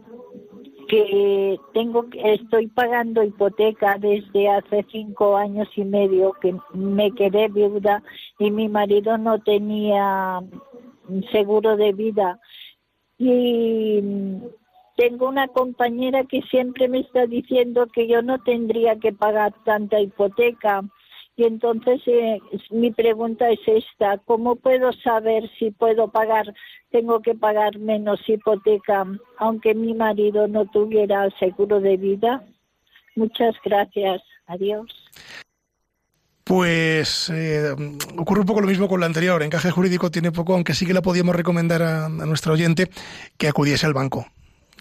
[0.88, 8.04] que tengo estoy pagando hipoteca desde hace cinco años y medio que me quedé viuda
[8.39, 10.41] y mi marido no tenía
[11.32, 12.39] seguro de vida
[13.17, 14.02] y
[14.97, 20.00] tengo una compañera que siempre me está diciendo que yo no tendría que pagar tanta
[20.00, 20.84] hipoteca.
[21.38, 22.39] Y entonces eh,
[22.71, 26.52] mi pregunta es esta, ¿cómo puedo saber si puedo pagar,
[26.89, 29.06] tengo que pagar menos hipoteca
[29.38, 32.43] aunque mi marido no tuviera seguro de vida?
[33.15, 34.23] Muchas gracias.
[34.47, 34.88] Adiós.
[36.43, 37.76] Pues eh,
[38.17, 39.43] ocurre un poco lo mismo con la anterior.
[39.43, 42.89] Encaje jurídico tiene poco, aunque sí que la podíamos recomendar a, a nuestro oyente
[43.38, 44.26] que acudiese al banco.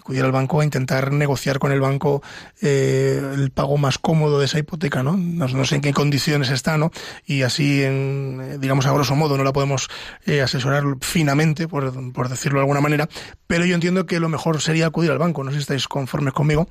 [0.07, 2.23] Acudiera al banco a intentar negociar con el banco
[2.61, 5.17] eh, el pago más cómodo de esa hipoteca, ¿no?
[5.17, 6.91] No, no sé en qué condiciones está, ¿no?
[7.25, 9.89] Y así, en, eh, digamos, a grosso modo, no la podemos
[10.25, 13.09] eh, asesorar finamente, por, por decirlo de alguna manera,
[13.47, 15.43] pero yo entiendo que lo mejor sería acudir al banco.
[15.43, 16.69] No sé si estáis conformes conmigo,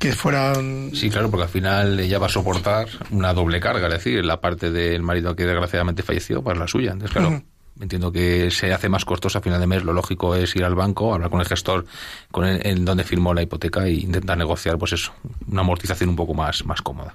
[0.00, 3.94] que fueran Sí, claro, porque al final ella va a soportar una doble carga, es
[3.94, 6.90] decir, la parte del marido que desgraciadamente falleció, pues la suya.
[6.90, 7.40] Entonces, claro.
[7.80, 9.82] Entiendo que se hace más costoso a final de mes.
[9.84, 11.86] Lo lógico es ir al banco, hablar con el gestor
[12.30, 15.12] con el- en donde firmó la hipoteca e intentar negociar, pues eso,
[15.50, 17.14] una amortización un poco más, más cómoda.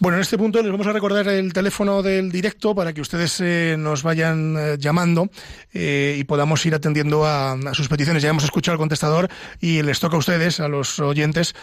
[0.00, 3.40] Bueno, en este punto les vamos a recordar el teléfono del directo para que ustedes
[3.40, 5.30] eh, nos vayan eh, llamando
[5.72, 8.20] eh, y podamos ir atendiendo a, sus peticiones.
[8.20, 9.28] Ya hemos escuchado al contestador
[9.60, 11.54] y les toca a ustedes, a los oyentes,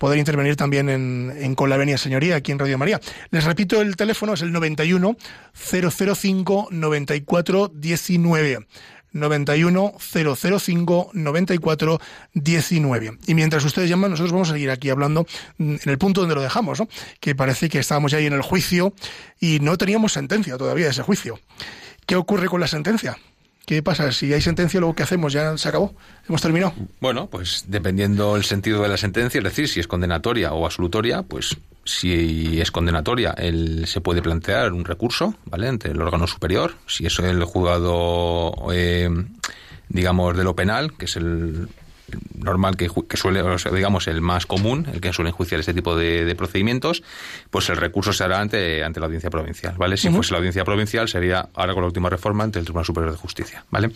[0.00, 2.98] poder intervenir también en Con la Venia Señoría aquí en Radio María.
[3.30, 5.16] Les repito, el teléfono es el 91
[5.52, 8.66] 005 94 19.
[9.12, 12.00] 91 005 94
[12.34, 13.18] 19.
[13.26, 15.26] Y mientras ustedes llaman, nosotros vamos a seguir aquí hablando
[15.58, 16.88] mm, en el punto donde lo dejamos, ¿no?
[17.20, 18.92] Que parece que estábamos ya ahí en el juicio
[19.40, 21.40] y no teníamos sentencia todavía de ese juicio.
[22.06, 23.16] ¿Qué ocurre con la sentencia?
[23.66, 24.12] ¿Qué pasa?
[24.12, 25.32] Si hay sentencia, luego ¿qué hacemos?
[25.32, 25.92] ¿Ya se acabó?
[26.28, 26.72] ¿Hemos terminado?
[27.00, 31.22] Bueno, pues dependiendo el sentido de la sentencia, es decir, si es condenatoria o absolutoria,
[31.22, 35.68] pues si es condenatoria, el, se puede plantear un recurso, ¿vale?
[35.68, 36.74] Ante el órgano superior.
[36.86, 39.08] Si es el juzgado, eh,
[39.88, 41.68] digamos, de lo penal, que es el
[42.38, 45.96] normal que, suele, o sea, digamos, el más común, el que suele enjuiciar este tipo
[45.96, 47.02] de, de procedimientos,
[47.50, 49.96] pues el recurso se hará ante, ante la audiencia provincial, ¿vale?
[49.96, 50.16] Si Ujú.
[50.18, 53.18] fuese la audiencia provincial, sería ahora con la última reforma ante el Tribunal Superior de
[53.18, 53.90] Justicia, ¿vale?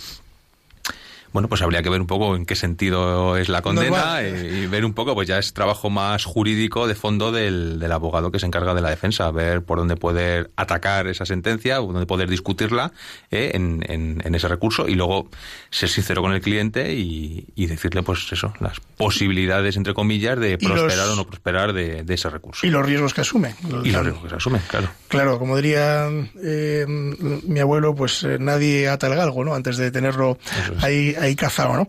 [1.33, 4.85] Bueno, pues habría que ver un poco en qué sentido es la condena y ver
[4.85, 8.47] un poco, pues ya es trabajo más jurídico de fondo del, del abogado que se
[8.47, 12.93] encarga de la defensa, ver por dónde poder atacar esa sentencia, o dónde poder discutirla
[13.31, 15.29] eh, en, en- en ese recurso y luego
[15.71, 20.59] ser sincero con el cliente y, y decirle, pues eso, las posibilidades, entre comillas, de
[20.61, 22.67] los- prosperar o no prosperar de, de ese recurso.
[22.67, 23.55] Y los riesgos que asume.
[23.85, 24.89] Y los riesgos que se asumen, claro.
[25.09, 26.09] Claro, como diría
[26.43, 29.55] eh, mi abuelo, pues eh, nadie ata el galgo, ¿no?
[29.55, 30.39] Antes de tenerlo
[30.83, 31.87] ahí, ahí cazado, ¿no?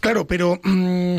[0.00, 1.16] Claro, pero mm,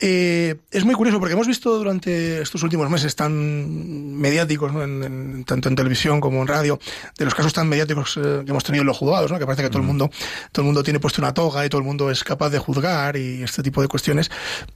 [0.00, 4.82] eh, es muy curioso porque hemos visto durante estos últimos meses tan mediáticos, ¿no?
[4.82, 6.78] En- en- tanto en televisión como en radio,
[7.18, 9.38] de los casos tan mediáticos eh, que hemos tenido en los juzgados, ¿no?
[9.38, 10.10] Que parece que todo el mundo,
[10.52, 13.16] todo el mundo tiene puesto una toga y todo el mundo es capaz de juzgar
[13.16, 14.30] y este tipo de cuestiones.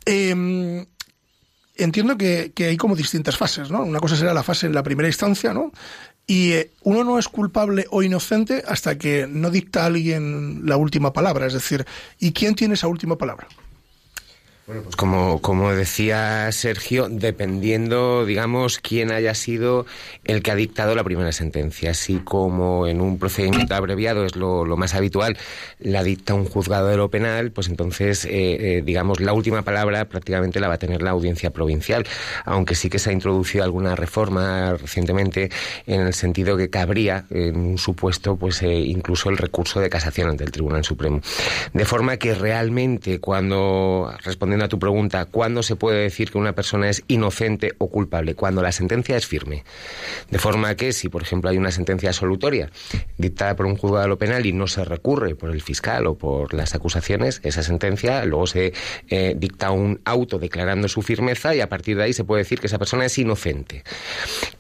[0.06, 0.86] Eh,
[1.76, 3.82] entiendo que, que hay como distintas fases, ¿no?
[3.82, 5.72] Una cosa será la fase en la primera instancia, ¿no?
[6.30, 11.14] Y eh, uno no es culpable o inocente hasta que no dicta alguien la última
[11.14, 11.46] palabra.
[11.46, 11.86] Es decir,
[12.20, 13.48] ¿y quién tiene esa última palabra?
[14.68, 19.86] Pues como, como decía Sergio, dependiendo, digamos, quién haya sido
[20.24, 21.92] el que ha dictado la primera sentencia.
[21.92, 25.38] Así como en un procedimiento abreviado es lo, más habitual,
[25.78, 30.04] la dicta un juzgado de lo penal, pues entonces, eh, eh, digamos, la última palabra
[30.04, 32.04] prácticamente la va a tener la audiencia provincial.
[32.44, 35.50] Aunque sí que se ha introducido alguna reforma recientemente
[35.86, 40.28] en el sentido que cabría, en un supuesto, pues eh, incluso el recurso de casación
[40.28, 41.22] ante el Tribunal Supremo.
[41.72, 44.12] De forma que realmente, cuando,
[44.58, 48.34] respondiendo a tu pregunta, ¿cuándo se puede decir que una persona es inocente o culpable?
[48.34, 49.64] Cuando la sentencia es firme.
[50.30, 52.70] De forma que, si por ejemplo hay una sentencia absolutoria
[53.16, 56.16] dictada por un juzgado de lo penal y no se recurre por el fiscal o
[56.16, 58.72] por las acusaciones, esa sentencia luego se
[59.08, 62.58] eh, dicta un auto declarando su firmeza y a partir de ahí se puede decir
[62.58, 63.84] que esa persona es inocente.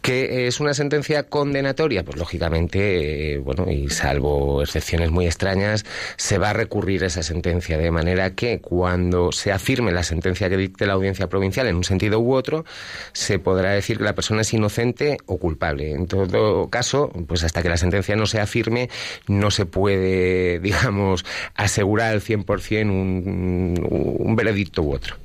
[0.00, 2.04] ¿Que es una sentencia condenatoria?
[2.04, 5.84] Pues lógicamente, eh, bueno, y salvo excepciones muy extrañas,
[6.16, 10.56] se va a recurrir esa sentencia, de manera que cuando se afirme la sentencia que
[10.56, 12.64] dicte la audiencia provincial en un sentido u otro,
[13.12, 15.92] se podrá decir que la persona es inocente o culpable.
[15.92, 18.88] En todo caso, pues hasta que la sentencia no sea firme,
[19.26, 21.24] no se puede, digamos,
[21.54, 25.16] asegurar al 100% un, un veredicto u otro.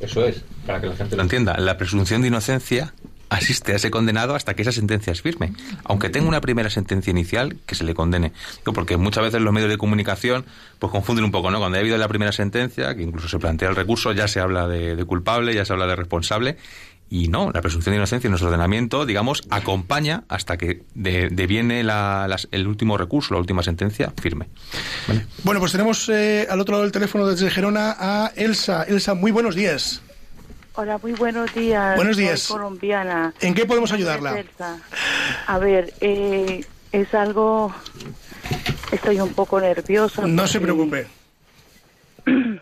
[0.00, 1.56] Eso es, para que la gente lo entienda.
[1.58, 2.92] La presunción de inocencia
[3.34, 5.52] asiste a ese condenado hasta que esa sentencia es firme.
[5.84, 8.32] Aunque tenga una primera sentencia inicial, que se le condene.
[8.64, 10.44] Porque muchas veces los medios de comunicación
[10.78, 11.58] pues confunden un poco, ¿no?
[11.58, 14.68] Cuando ha habido la primera sentencia, que incluso se plantea el recurso, ya se habla
[14.68, 16.56] de, de culpable, ya se habla de responsable.
[17.10, 21.84] Y no, la presunción de inocencia en nuestro ordenamiento, digamos, acompaña hasta que de- deviene
[21.84, 24.48] la- las- el último recurso, la última sentencia firme.
[25.06, 25.26] ¿Vale?
[25.44, 28.84] Bueno, pues tenemos eh, al otro lado del teléfono desde Gerona a Elsa.
[28.84, 30.00] Elsa, muy buenos días.
[30.76, 31.94] Hola, muy buenos días.
[31.96, 32.48] Buenos Soy días.
[32.48, 33.32] colombiana.
[33.40, 34.44] ¿En qué podemos ayudarla?
[35.46, 37.72] A ver, eh, es algo...
[38.90, 40.26] Estoy un poco nerviosa.
[40.26, 41.06] No se preocupe.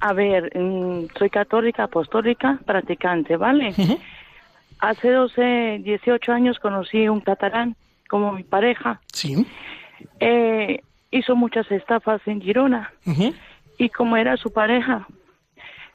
[0.00, 3.74] A ver, mm, soy católica, apostólica, practicante, ¿vale?
[4.80, 7.74] Hace 12, 18 años conocí un catalán
[8.10, 9.00] como mi pareja.
[9.12, 9.46] Sí.
[10.20, 12.92] Eh, hizo muchas estafas en Girona.
[13.78, 15.06] Y como era su pareja,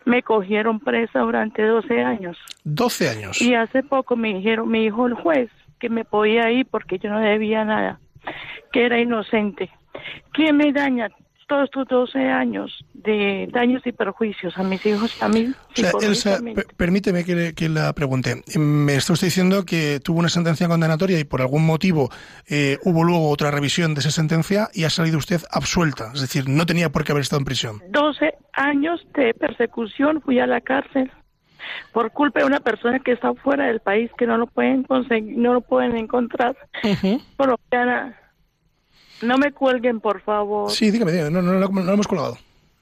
[0.05, 2.37] me cogieron presa durante 12 años.
[2.63, 3.41] 12 años.
[3.41, 7.09] Y hace poco me dijeron, me dijo el juez que me podía ir porque yo
[7.09, 7.99] no debía nada,
[8.71, 9.69] que era inocente.
[10.33, 11.09] ¿Quién me daña
[11.49, 15.51] todos estos 12 años de daños y perjuicios a mis hijos y a mí?
[15.71, 16.39] O sea, Elsa,
[16.77, 18.41] permíteme que, le- que la pregunte.
[18.57, 22.09] Me está usted diciendo que tuvo una sentencia condenatoria y por algún motivo
[22.47, 26.11] eh, hubo luego otra revisión de esa sentencia y ha salido usted absuelta.
[26.13, 27.81] Es decir, no tenía por qué haber estado en prisión.
[27.89, 31.11] 12 años de persecución, fui a la cárcel
[31.93, 35.37] por culpa de una persona que está fuera del país que no lo pueden conseguir,
[35.37, 36.55] no lo pueden encontrar.
[37.37, 38.18] Colombiana,
[39.21, 40.71] no me cuelguen, por favor.
[40.71, 42.37] Sí, dígame, dígame, no, no, no, no lo hemos colgado.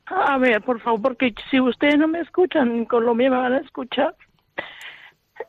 [0.07, 3.59] A ver, por favor, porque si ustedes no me escuchan en Colombia me van a
[3.59, 4.15] escuchar.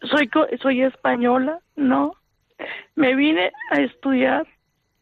[0.03, 0.28] Soy
[0.61, 2.14] soy española, no.
[2.97, 4.47] Me vine a estudiar,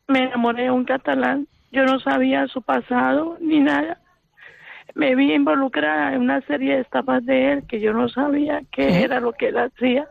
[0.08, 1.48] me enamoré de un catalán.
[1.72, 3.98] Yo no sabía su pasado ni nada.
[4.94, 9.02] Me vi involucrada en una serie de estafas de él que yo no sabía qué
[9.02, 10.06] era lo que él hacía.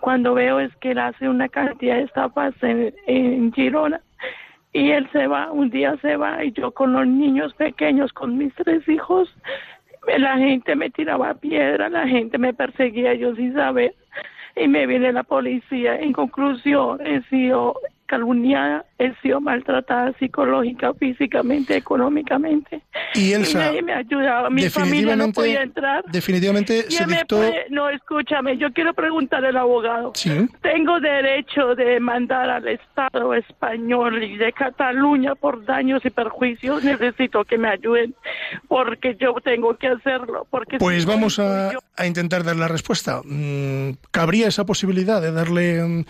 [0.00, 4.02] Cuando veo es que él hace una cantidad de estafas en, en Girona
[4.72, 8.36] y él se va, un día se va y yo con los niños pequeños, con
[8.36, 9.34] mis tres hijos,
[10.18, 13.94] la gente me tiraba piedra, la gente me perseguía yo sin saber
[14.56, 15.96] y me viene la policía.
[15.96, 17.74] En conclusión, he sido
[18.08, 22.80] calumniada, he sido maltratada psicológica, físicamente, económicamente.
[23.14, 24.50] Y Elsa, nadie me ha ayudado.
[24.50, 26.04] Mi familia no definitivamente- podía entrar.
[26.10, 27.36] Definitivamente se ¿Quién me dictó...
[27.36, 30.12] puede- No, escúchame, yo quiero preguntar al abogado.
[30.14, 30.30] Sí.
[30.62, 36.82] Tengo derecho de mandar al Estado español y de Cataluña por daños y perjuicios.
[36.82, 38.14] Necesito que me ayuden
[38.68, 40.46] porque yo tengo que hacerlo.
[40.50, 43.20] Porque Pues si- vamos a, a intentar dar la respuesta.
[43.24, 45.82] Mm, ¿Cabría esa posibilidad de darle...
[45.82, 46.04] mm,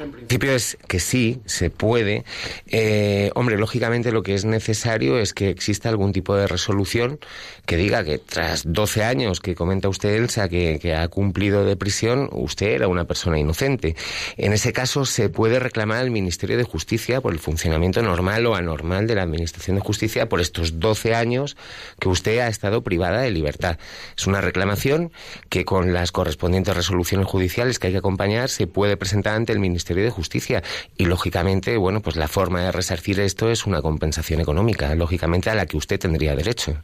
[0.00, 2.24] En principio es que sí, se puede.
[2.66, 7.18] Eh, hombre, lógicamente lo que es necesario es que exista algún tipo de resolución
[7.66, 11.76] que diga que tras 12 años que comenta usted, Elsa, que, que ha cumplido de
[11.76, 13.96] prisión, usted era una persona inocente.
[14.36, 18.54] En ese caso se puede reclamar al Ministerio de Justicia por el funcionamiento normal o
[18.54, 21.56] anormal de la Administración de Justicia por estos 12 años
[21.98, 23.78] que usted ha estado privada de libertad.
[24.16, 25.12] Es una reclamación
[25.48, 29.58] que con las correspondientes resoluciones judiciales que hay que acompañar se puede presentar ante el
[29.58, 30.62] Ministerio de Justicia
[30.96, 35.54] y lógicamente, bueno, pues la forma de resarcir esto es una compensación económica, lógicamente a
[35.54, 36.76] la que usted tendría derecho.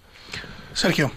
[0.72, 1.12] Sergio.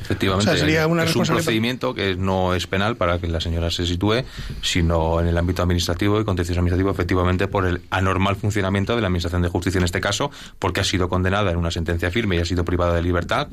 [0.00, 3.40] Efectivamente, O sea, sería una es un procedimiento que no es penal para que la
[3.40, 4.24] señora se sitúe,
[4.62, 9.08] sino en el ámbito administrativo y contencioso administrativo, efectivamente, por el anormal funcionamiento de la
[9.08, 12.38] Administración de Justicia en este caso, porque ha sido condenada en una sentencia firme y
[12.38, 13.48] ha sido privada de libertad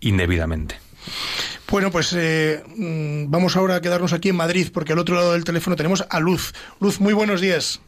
[0.00, 0.78] indebidamente.
[1.70, 5.32] Bueno, pues eh, mm, vamos ahora a quedarnos aquí en Madrid, porque al otro lado
[5.32, 6.54] del teléfono tenemos a Luz.
[6.80, 7.80] Luz, muy buenos días.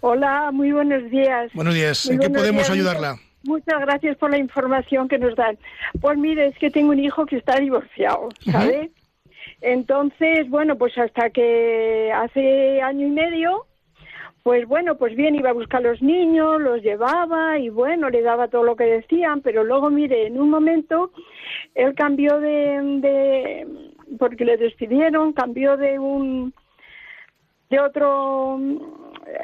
[0.00, 1.50] Hola, muy buenos días.
[1.54, 2.06] Buenos días.
[2.06, 2.70] Muy ¿En qué podemos días.
[2.70, 3.12] ayudarla?
[3.44, 5.58] Muchas, muchas gracias por la información que nos dan.
[6.00, 8.90] Pues mire, es que tengo un hijo que está divorciado, ¿sabe?
[9.60, 13.66] Entonces, bueno, pues hasta que hace año y medio,
[14.42, 18.22] pues bueno, pues bien, iba a buscar a los niños, los llevaba y bueno, le
[18.22, 21.12] daba todo lo que decían, pero luego, mire, en un momento
[21.74, 23.66] él cambió de, de
[24.18, 26.52] porque le despidieron, cambió de un
[27.70, 28.60] de otro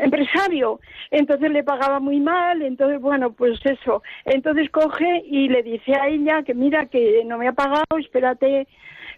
[0.01, 0.81] empresario,
[1.11, 6.09] entonces le pagaba muy mal, entonces bueno, pues eso, entonces coge y le dice a
[6.09, 8.67] ella que mira que no me ha pagado, espérate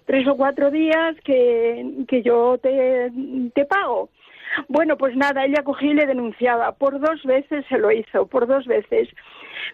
[0.04, 3.10] tres o cuatro días que, que yo te,
[3.54, 4.10] te pago.
[4.68, 6.72] Bueno, pues nada, ella cogía y le denunciaba.
[6.72, 9.08] Por dos veces se lo hizo, por dos veces.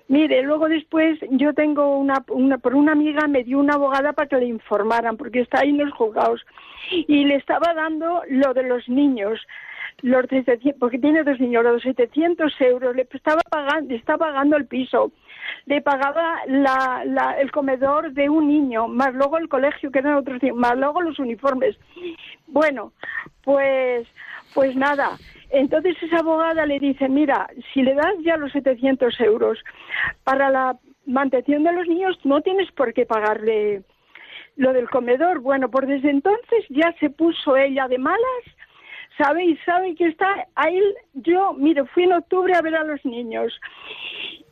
[0.09, 4.29] Mire, luego después yo tengo una, una por una amiga me dio una abogada para
[4.29, 6.45] que le informaran, porque está ahí en los juzgados.
[6.91, 9.41] Y le estaba dando lo de los niños,
[10.03, 14.57] los 700, porque tiene dos niños, los 700 euros, le estaba pagando, le está pagando
[14.57, 15.12] el piso,
[15.64, 20.14] le pagaba la, la, el comedor de un niño, más luego el colegio, que eran
[20.14, 21.77] otros más luego los uniformes.
[22.47, 22.93] Bueno,
[23.43, 24.07] pues,
[24.57, 25.18] pues nada.
[25.50, 29.59] Entonces esa abogada le dice, mira, si le das ya los 700 euros
[30.24, 33.82] para la mantención de los niños, no tienes por qué pagarle
[34.57, 35.40] lo del comedor.
[35.40, 38.44] Bueno, pues desde entonces ya se puso ella de malas,
[39.18, 39.44] ¿sabe?
[39.44, 40.80] Y sabe que está ahí.
[41.12, 43.52] Yo, mire, fui en octubre a ver a los niños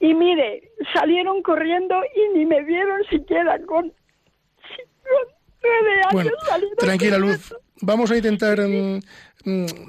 [0.00, 5.24] y mire, salieron corriendo y ni me vieron siquiera con, con
[5.62, 6.30] nueve años Bueno,
[6.76, 7.18] tranquila.
[7.18, 7.54] Luz.
[7.80, 9.00] Vamos a intentar mm,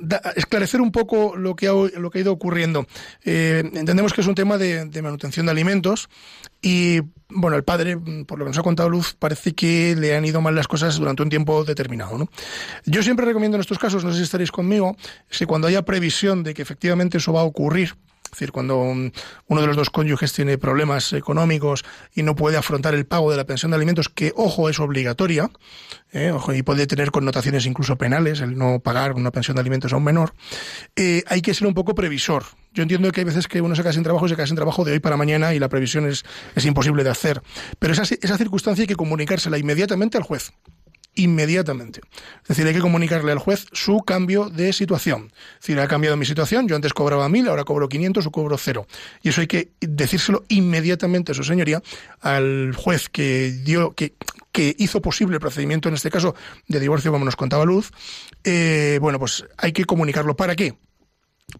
[0.01, 2.85] da- esclarecer un poco lo que ha, lo que ha ido ocurriendo.
[3.23, 6.09] Eh, entendemos que es un tema de, de manutención de alimentos
[6.61, 6.99] y,
[7.29, 10.25] bueno, el padre, mm, por lo que nos ha contado Luz, parece que le han
[10.25, 12.17] ido mal las cosas durante un tiempo determinado.
[12.17, 12.29] ¿no?
[12.85, 14.95] Yo siempre recomiendo en estos casos, no sé si estaréis conmigo,
[15.29, 17.95] si cuando haya previsión de que efectivamente eso va a ocurrir,
[18.35, 19.13] es decir, cuando un-
[19.47, 23.37] uno de los dos cónyuges tiene problemas económicos y no puede afrontar el pago de
[23.37, 25.49] la pensión de alimentos, que, ojo, es obligatoria,
[26.11, 29.93] eh, ojo, y puede tener connotaciones incluso penales el no pagar una pensión de alimentos
[29.93, 30.33] a un menor,
[30.97, 32.43] eh, hay que ser un poco previsor.
[32.73, 34.57] Yo entiendo que hay veces que uno se queda sin trabajo y se queda sin
[34.57, 36.25] trabajo de hoy para mañana y la previsión es,
[36.55, 37.41] es imposible de hacer.
[37.79, 40.51] Pero esa, esa circunstancia hay que comunicársela inmediatamente al juez
[41.15, 42.01] inmediatamente.
[42.43, 45.31] Es decir, hay que comunicarle al juez su cambio de situación.
[45.55, 48.57] Es decir, ha cambiado mi situación, yo antes cobraba mil, ahora cobro 500 o cobro
[48.57, 48.87] cero.
[49.21, 51.81] Y eso hay que decírselo inmediatamente, su señoría,
[52.21, 54.13] al juez que dio, que,
[54.51, 56.35] que hizo posible el procedimiento, en este caso,
[56.67, 57.91] de divorcio, como nos contaba Luz.
[58.43, 60.35] Eh, bueno, pues hay que comunicarlo.
[60.35, 60.75] ¿Para qué?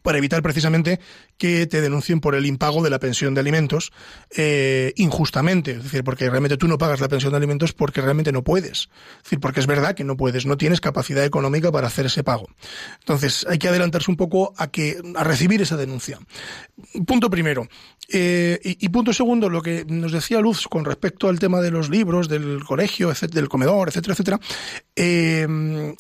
[0.02, 1.00] Para evitar precisamente
[1.38, 3.92] que te denuncien por el impago de la pensión de alimentos
[4.36, 5.72] eh, injustamente.
[5.72, 8.90] Es decir, porque realmente tú no pagas la pensión de alimentos porque realmente no puedes.
[9.18, 12.24] Es decir, porque es verdad que no puedes, no tienes capacidad económica para hacer ese
[12.24, 12.48] pago.
[13.00, 16.20] Entonces, hay que adelantarse un poco a que a recibir esa denuncia.
[17.06, 17.68] Punto primero.
[18.12, 21.90] Eh, y, punto segundo, lo que nos decía Luz con respecto al tema de los
[21.90, 24.40] libros, del colegio, del comedor, etcétera, etcétera.
[24.96, 25.96] Eh,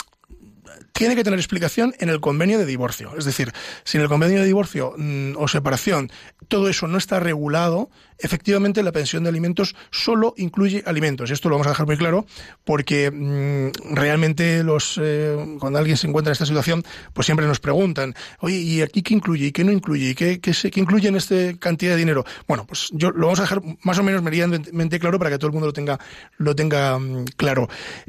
[0.95, 3.17] tiene que tener explicación en el convenio de divorcio.
[3.17, 3.51] Es decir,
[3.83, 6.09] si en el convenio de divorcio mmm, o separación
[6.47, 7.89] todo eso no está regulado,
[8.19, 11.31] efectivamente la pensión de alimentos solo incluye alimentos.
[11.31, 12.25] Esto lo vamos a dejar muy claro
[12.63, 17.59] porque mm, realmente los eh, cuando alguien se encuentra en esta situación, pues siempre nos
[17.59, 20.79] preguntan, oye, ¿y aquí qué incluye y qué no incluye y qué, qué, se- qué
[20.79, 22.25] incluye en esta cantidad de dinero?
[22.47, 25.47] Bueno, pues yo lo vamos a dejar más o menos meridianamente claro para que todo
[25.47, 25.99] el mundo lo tenga,
[26.37, 27.67] lo tenga mm, claro.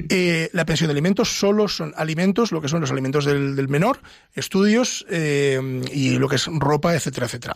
[0.09, 3.67] Eh, la pensión de alimentos solo son alimentos, lo que son los alimentos del, del
[3.67, 3.99] menor,
[4.35, 7.55] estudios eh, y lo que es ropa, etcétera, etcétera.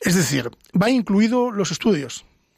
[0.00, 0.50] Es decir,
[0.80, 1.91] va incluido los estudios.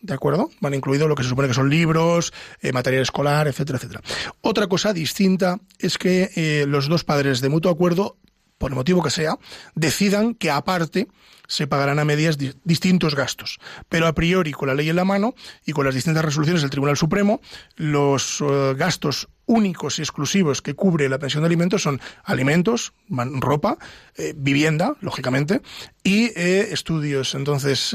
[0.00, 0.50] ¿De acuerdo?
[0.60, 4.02] Van incluido lo que se supone que son libros, eh, material escolar, etcétera, etcétera.
[4.42, 8.18] Otra cosa distinta es que eh, los dos padres de mutuo acuerdo,
[8.58, 9.36] por el motivo que sea,
[9.74, 11.08] decidan que aparte
[11.46, 13.58] se pagarán a medias di- distintos gastos.
[13.90, 15.34] Pero a priori, con la ley en la mano
[15.66, 17.40] y con las distintas resoluciones del Tribunal Supremo,
[17.76, 23.76] los eh, gastos únicos y exclusivos que cubre la pensión de alimentos son alimentos, ropa,
[24.16, 25.60] eh, vivienda, lógicamente,
[26.02, 27.34] y eh, estudios.
[27.34, 27.94] Entonces,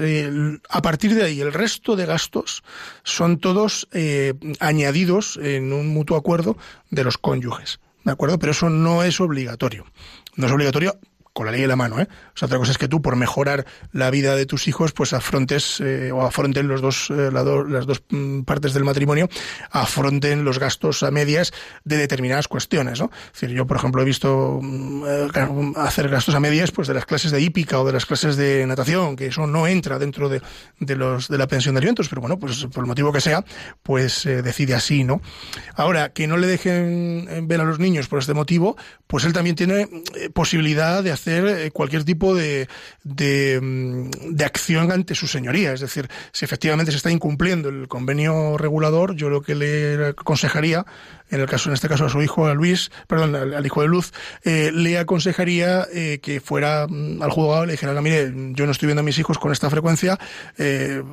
[0.69, 2.61] a partir de ahí, el resto de gastos
[3.03, 3.87] son todos
[4.59, 6.55] añadidos en un mutuo acuerdo
[6.91, 7.79] de los cónyuges.
[8.03, 8.39] ¿De acuerdo?
[8.39, 9.85] Pero eso no es obligatorio.
[10.39, 10.97] No es obligatorio
[11.39, 12.07] con la ley en la mano, ¿eh?
[12.41, 16.11] Otra cosa es que tú, por mejorar la vida de tus hijos, pues afrontes eh,
[16.11, 19.29] o afronten los dos, eh, las dos mm, partes del matrimonio,
[19.71, 21.53] afronten los gastos a medias
[21.85, 23.09] de determinadas cuestiones, ¿no?
[23.27, 27.05] Es decir, yo, por ejemplo, he visto mm, hacer gastos a medias, pues de las
[27.05, 30.41] clases de hípica o de las clases de natación, que eso no entra dentro de,
[30.81, 33.45] de los de la pensión de alimentos, pero bueno, pues por el motivo que sea,
[33.81, 35.21] pues decide así, ¿no?
[35.75, 38.75] Ahora, que no le dejen ver a los niños por este motivo,
[39.07, 39.87] pues él también tiene
[40.33, 42.67] posibilidad de hacer eh, cualquier tipo de,
[43.03, 45.73] mm, de acción ante su señoría.
[45.73, 50.85] Es decir, si efectivamente se está incumpliendo el convenio regulador, yo lo que le aconsejaría,
[51.29, 53.81] en el caso, en este caso a su hijo, a Luis, perdón, al, al hijo
[53.81, 54.11] de Luz,
[54.43, 58.65] eh, le aconsejaría eh, que fuera mm, al juzgado y le dijera, "Oiga, mire, yo
[58.65, 60.17] no estoy viendo a mis hijos con esta frecuencia,
[60.57, 61.03] eh,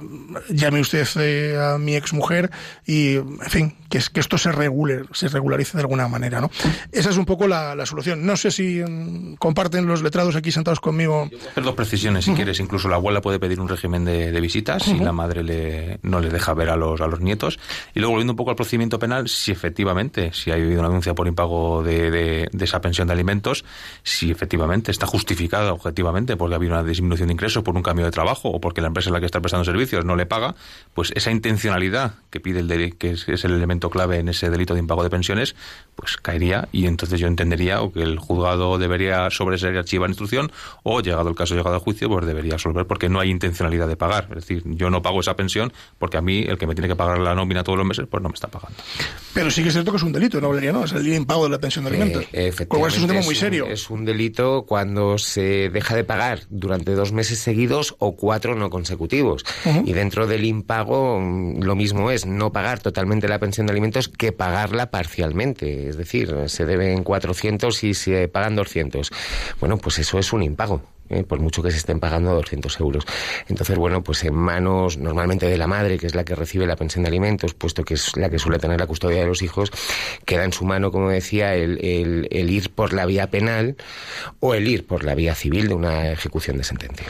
[0.50, 2.50] llame usted a mi exmujer
[2.86, 6.50] y, en fin, que, es- que esto se regule, se regularice de alguna manera, ¿no?
[6.92, 8.24] Esa es un poco la, la solución.
[8.26, 11.28] No sé si mm, comparten los letrados aquí sentados conmigo.
[11.50, 12.60] Hacer dos precisiones, si quieres.
[12.60, 16.20] Incluso la abuela puede pedir un régimen de, de visitas si la madre le, no
[16.20, 17.58] le deja ver a los, a los nietos.
[17.94, 21.14] Y luego, volviendo un poco al procedimiento penal, si efectivamente, si ha habido una denuncia
[21.14, 23.64] por impago de, de- esa pensión de alimentos,
[24.02, 28.04] si efectivamente está justificada objetivamente porque ha habido una disminución de ingresos por un cambio
[28.04, 30.54] de trabajo o porque la empresa en la que está prestando servicios no le paga,
[30.94, 34.74] pues esa intencionalidad que pide el deli- que es, el elemento clave en ese delito
[34.74, 35.54] de impago de pensiones,
[35.94, 40.50] pues caería y entonces yo entendería o que el juzgado debería sobreseer archivar instrucción
[40.82, 43.96] o llegado el caso llegado al juicio pues debería resolver porque no hay intencionalidad de
[43.96, 44.24] pagar.
[44.30, 46.96] Es decir yo no pago esa pensión porque a mí el que me tiene que
[46.96, 48.76] pagar la nómina todos los meses pues no me está pagando.
[49.34, 50.72] Pero sí que es cierto que es un delito, ¿no, Valeria?
[50.72, 50.84] ¿no?
[50.84, 52.24] Es el impago de la pensión de alimentos.
[52.32, 53.66] Eh, cual, eso es un tema muy efectivamente, serio.
[53.66, 58.70] Es un delito cuando se deja de pagar durante dos meses seguidos o cuatro no
[58.70, 59.44] consecutivos.
[59.84, 64.08] Y dentro del impago mm, lo mismo es no pagar totalmente la pensión de alimentos
[64.08, 65.88] que pagarla parcialmente.
[65.88, 69.10] Es decir, se deben 400 y se pagan 200.
[69.60, 70.95] Bueno, pues eso es un impago.
[71.10, 71.22] ¿Eh?
[71.24, 73.04] por mucho que se estén pagando 200 euros.
[73.48, 76.76] Entonces, bueno, pues en manos normalmente de la madre, que es la que recibe la
[76.76, 79.70] pensión de alimentos, puesto que es la que suele tener la custodia de los hijos,
[80.24, 83.76] queda en su mano, como decía, el, el- ir por la vía penal
[84.40, 87.06] o el ir por la vía civil de una ejecución de sentencia.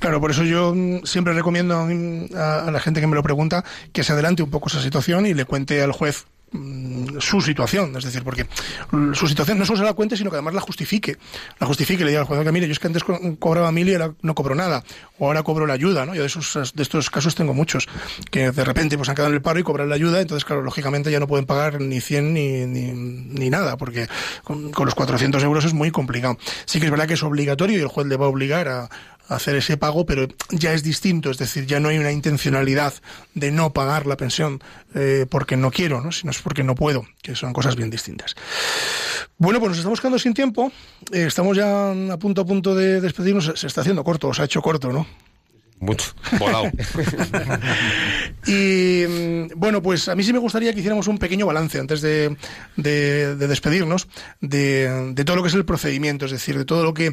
[0.00, 3.22] Claro, por eso yo mm, siempre recomiendo mm, a, a la gente que me lo
[3.22, 6.26] pregunta que se adelante un poco esa situación y le cuente al juez
[7.20, 8.46] su situación, es decir, porque
[8.90, 11.16] mm, su situación no solo se la cuente, sino que además la justifique.
[11.58, 13.88] La justifique le diga al juez, "Oiga, mire, yo es que antes co- cobraba mil
[13.88, 14.82] y ahora no cobro nada,
[15.18, 16.14] o ahora cobro la ayuda, ¿no?
[16.14, 17.88] Yo de, esos, de estos casos tengo muchos,
[18.30, 20.62] que de repente pues han quedado en el paro y cobran la ayuda, entonces, claro,
[20.62, 24.08] lógicamente ya no pueden pagar ni 100 ni, ni, nada, porque
[24.44, 26.36] con, con los 400 euros es muy complicado.
[26.64, 28.88] Sí que es verdad que es obligatorio y el juez le va a obligar a
[29.30, 32.92] hacer ese pago, pero ya es distinto, es decir, ya no hay una intencionalidad
[33.34, 34.60] de no pagar la pensión
[34.94, 36.12] eh, porque no quiero, ¿no?
[36.12, 38.34] sino es porque no puedo, que son cosas bien distintas.
[39.38, 40.72] Bueno, pues nos estamos quedando sin tiempo,
[41.12, 44.44] eh, estamos ya a punto a punto de despedirnos, se está haciendo corto, os ha
[44.44, 45.06] hecho corto, ¿no?
[45.80, 46.12] Mucho.
[46.38, 46.70] Volado.
[48.46, 52.00] Y mm, bueno, pues a mí sí me gustaría que hiciéramos un pequeño balance antes
[52.00, 52.36] de,
[52.76, 54.08] de- de despedirnos
[54.40, 57.06] de, de todo lo que es el procedimiento, es decir, de todo lo que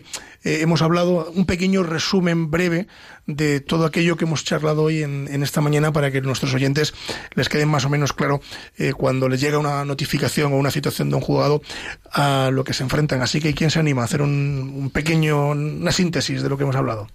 [0.44, 2.88] eh, hemos hablado, un pequeño resumen breve
[3.26, 6.94] de todo aquello que hemos charlado hoy en, en esta mañana para que nuestros oyentes
[7.36, 8.42] les quede más o menos claro
[8.78, 11.62] eh, cuando les llega una notificación o una situación de un juzgado
[12.12, 13.22] a lo que se enfrentan.
[13.22, 16.64] Así que ¿quién se anima a hacer un, un pequeño, una síntesis de lo que
[16.64, 17.08] hemos hablado?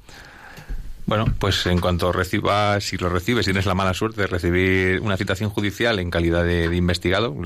[1.12, 5.18] Bueno, pues en cuanto recibas, si lo recibes, tienes la mala suerte de recibir una
[5.18, 7.36] citación judicial en calidad de, investigado,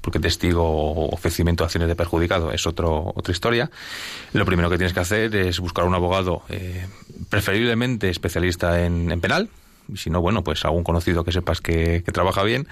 [0.00, 3.68] porque testigo o ofrecimiento de acciones de perjudicado es otro, otra historia,
[4.32, 6.86] lo primero que tienes que hacer es buscar un abogado eh,
[7.28, 9.48] preferiblemente especialista en, en penal,
[9.92, 12.68] y si no, bueno, pues algún conocido que sepas que trabaja bien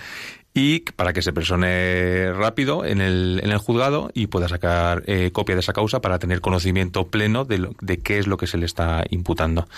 [0.54, 5.30] y para que se persone rápido en el, en el juzgado y pueda sacar eh,
[5.32, 8.46] copia de esa causa para tener conocimiento pleno de, lo- de qué es lo que
[8.46, 9.68] se le está imputando.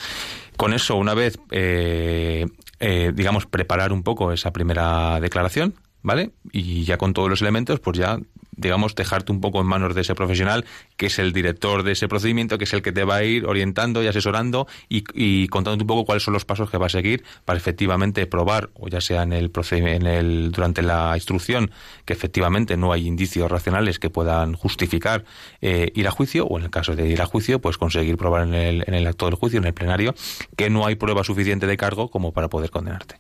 [0.57, 2.47] Con eso, una vez, eh,
[2.79, 6.33] eh, digamos, preparar un poco esa primera declaración, ¿vale?
[6.53, 8.19] Y ya con todos los elementos, pues ya
[8.61, 10.65] digamos, dejarte un poco en manos de ese profesional,
[10.97, 13.47] que es el director de ese procedimiento, que es el que te va a ir
[13.47, 16.91] orientando y asesorando y, y contándote un poco cuáles son los pasos que va a
[16.91, 21.71] seguir para efectivamente probar, o ya sea en el, en el durante la instrucción,
[22.05, 25.25] que efectivamente no hay indicios racionales que puedan justificar
[25.63, 28.47] eh, ir a juicio, o en el caso de ir a juicio, pues conseguir probar
[28.47, 30.15] en el, en el acto del juicio, en el plenario,
[30.57, 33.17] que no hay prueba suficiente de cargo como para poder condenarte.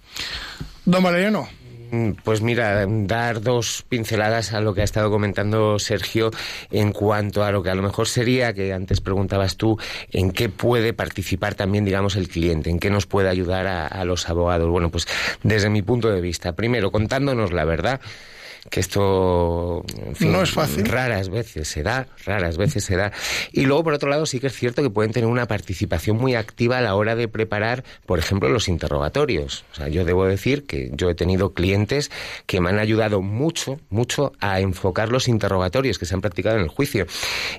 [0.84, 1.48] Don Valeriano.
[1.90, 6.30] Mm, Pues mira, dar dos pinceladas a lo que ha estado comentando Sergio
[6.70, 9.76] en cuanto a lo que a lo mejor sería, que antes preguntabas tú,
[10.12, 14.04] en qué puede participar también, digamos, el cliente, en qué nos puede ayudar a, a
[14.04, 14.68] los abogados.
[14.68, 15.06] Bueno, pues
[15.42, 18.00] desde mi punto de vista, primero, contándonos la verdad
[18.68, 20.84] que esto en fin, No es fácil.
[20.86, 23.12] raras veces se da raras veces se da.
[23.52, 26.34] Y luego por otro lado sí que es cierto que pueden tener una participación muy
[26.34, 29.64] activa a la hora de preparar por ejemplo los interrogatorios.
[29.72, 32.10] O sea yo debo decir que yo he tenido clientes
[32.46, 36.62] que me han ayudado mucho mucho a enfocar los interrogatorios que se han practicado en
[36.62, 37.06] el juicio.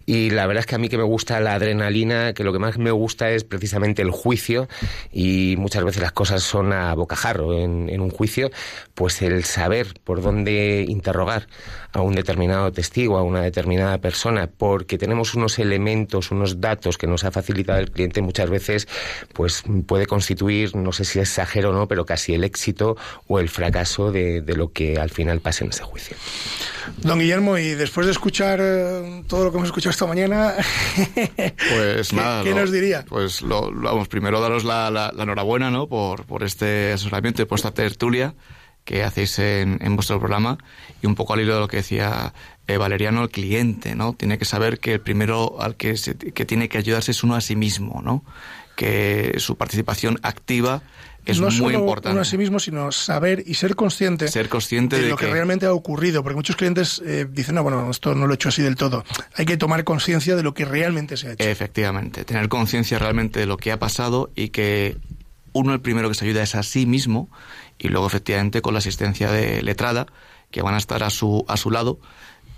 [0.06, 2.60] Y la verdad es que a mí que me gusta la adrenalina que lo que
[2.60, 4.68] más me gusta es precisamente el juicio
[5.12, 8.52] y muchas veces las cosas son a bocajarro en, en un juicio
[8.94, 11.48] pues el saber por dónde interrogar
[11.94, 17.08] a un determinado testigo, a una determinada persona, porque tenemos unos elementos, unos datos que
[17.08, 18.88] nos ha facilitado el cliente muchas veces,
[19.34, 22.96] pues puede constituir, no sé si exagero o no, pero casi el éxito
[23.28, 26.16] o el fracaso de, de lo que al final pase en ese juicio.
[26.98, 30.54] Don Guillermo, y después de escuchar eh, todo lo que hemos escuchado esta mañana,
[31.26, 32.44] Pues ¿Qué- nada.
[32.44, 33.06] qué lo- nos diría?
[33.08, 35.88] Pues lo, lo- vamos, primero daros la, la- la enhorabuena, ¿no?
[35.88, 38.34] Por, por este asesoramiento y por esta tertulia
[38.86, 40.58] que hacéis en, en vuestro programa
[41.02, 42.34] y un poco al hilo de lo que decía
[42.68, 44.14] eh, Valeriano, el cliente, ¿no?
[44.14, 47.36] Tiene que saber que el primero al que, se- que tiene que ayudarse es uno
[47.36, 48.24] a sí mismo, ¿no?
[48.76, 50.82] Que su participación activa
[51.26, 52.14] es no muy solo importante.
[52.14, 55.28] uno a sí mismo, sino saber y ser consciente, Ser consciente de, de lo que...
[55.28, 58.36] que- realmente ha ocurrido, porque muchos clientes eh, dicen, no, bueno, esto no lo he
[58.36, 59.04] hecho así del todo.
[59.36, 61.48] Hay que tomar conciencia de lo que realmente se ha hecho.
[61.48, 64.98] Efectivamente, tener conciencia realmente de lo que ha pasado y que
[65.54, 67.30] uno el primero que se ayuda es a sí mismo
[67.80, 70.08] y luego efectivamente con la asistencia de letrada
[70.52, 72.00] que van a estar a su a su lado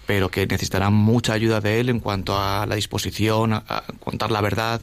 [0.06, 3.64] pero que necesitarán mucha ayuda de él en cuanto a la disposición a,
[4.00, 4.82] contar la verdad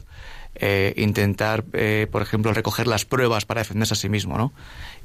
[0.55, 4.51] eh, intentar eh, por ejemplo recoger las pruebas para defenderse a sí mismo no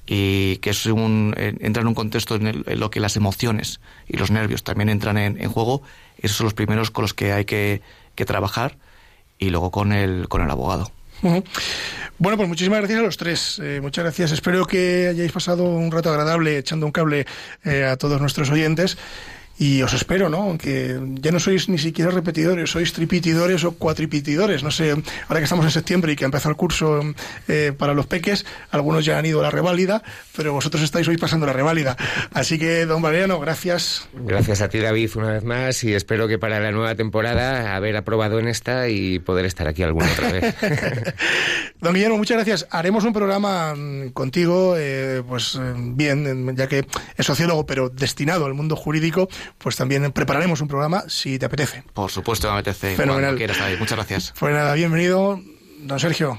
[0.06, 3.16] y que es un eh, entra en un contexto en, el- en lo que las
[3.16, 5.82] emociones y los nervios también entran en, en juego.
[6.18, 7.82] Esos son los primeros con los que hay que,
[8.14, 8.78] que trabajar
[9.38, 10.90] y luego con el con el abogado
[12.18, 13.60] Bueno, pues muchísimas gracias a los tres.
[13.62, 14.32] Eh, muchas gracias.
[14.32, 17.26] Espero que hayáis pasado un rato agradable echando un cable
[17.64, 18.96] eh, a todos nuestros oyentes.
[19.58, 20.42] Y os espero, ¿no?
[20.42, 24.62] Aunque ya no sois ni siquiera repetidores, sois tripitidores o cuatripitidores.
[24.62, 27.00] No sé, ahora que estamos en septiembre y que ha empezado el curso
[27.48, 30.02] eh, para los peques, algunos ya han ido a la reválida,
[30.36, 31.96] pero vosotros estáis hoy pasando la reválida.
[32.34, 34.08] Así que, don Valeriano, gracias.
[34.12, 37.96] Gracias a ti David una vez más y espero que para la nueva temporada haber
[37.96, 40.54] aprobado en esta y poder estar aquí alguna otra vez.
[41.80, 42.66] Don Guillermo, muchas gracias.
[42.70, 46.86] Haremos un programa mm, contigo, eh, pues eh, bien, en- ya que
[47.16, 49.28] es sociólogo, pero destinado al mundo jurídico,
[49.58, 51.84] pues también prepararemos un programa si te apetece.
[51.94, 53.36] por supuesto me apetece Fenomenal.
[53.36, 53.78] quieras David.
[53.78, 55.40] muchas gracias Pues nada, bienvenido,
[55.80, 56.38] don Sergio.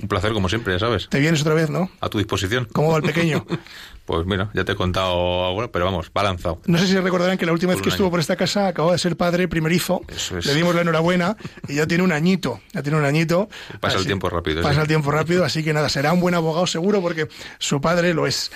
[0.00, 1.08] Un placer, como siempre, ya sabes.
[1.08, 1.90] Te vienes otra vez, ¿no?
[2.00, 2.66] A tu disposición.
[2.72, 3.44] ¿Cómo va el pequeño?
[4.10, 6.60] Pues mira, ya te he contado pero vamos, va lanzado.
[6.66, 8.10] No sé si recordarán que la última vez que estuvo año.
[8.10, 10.00] por esta casa acababa de ser padre primerizo.
[10.08, 10.46] Eso es.
[10.46, 11.36] Le dimos la enhorabuena
[11.68, 12.60] y ya tiene un añito.
[12.72, 13.48] Ya tiene un añito.
[13.78, 14.62] Pasa el tiempo rápido.
[14.62, 14.80] Pasa sí.
[14.80, 17.28] el tiempo rápido, así que nada, será un buen abogado seguro porque
[17.60, 18.50] su padre lo es.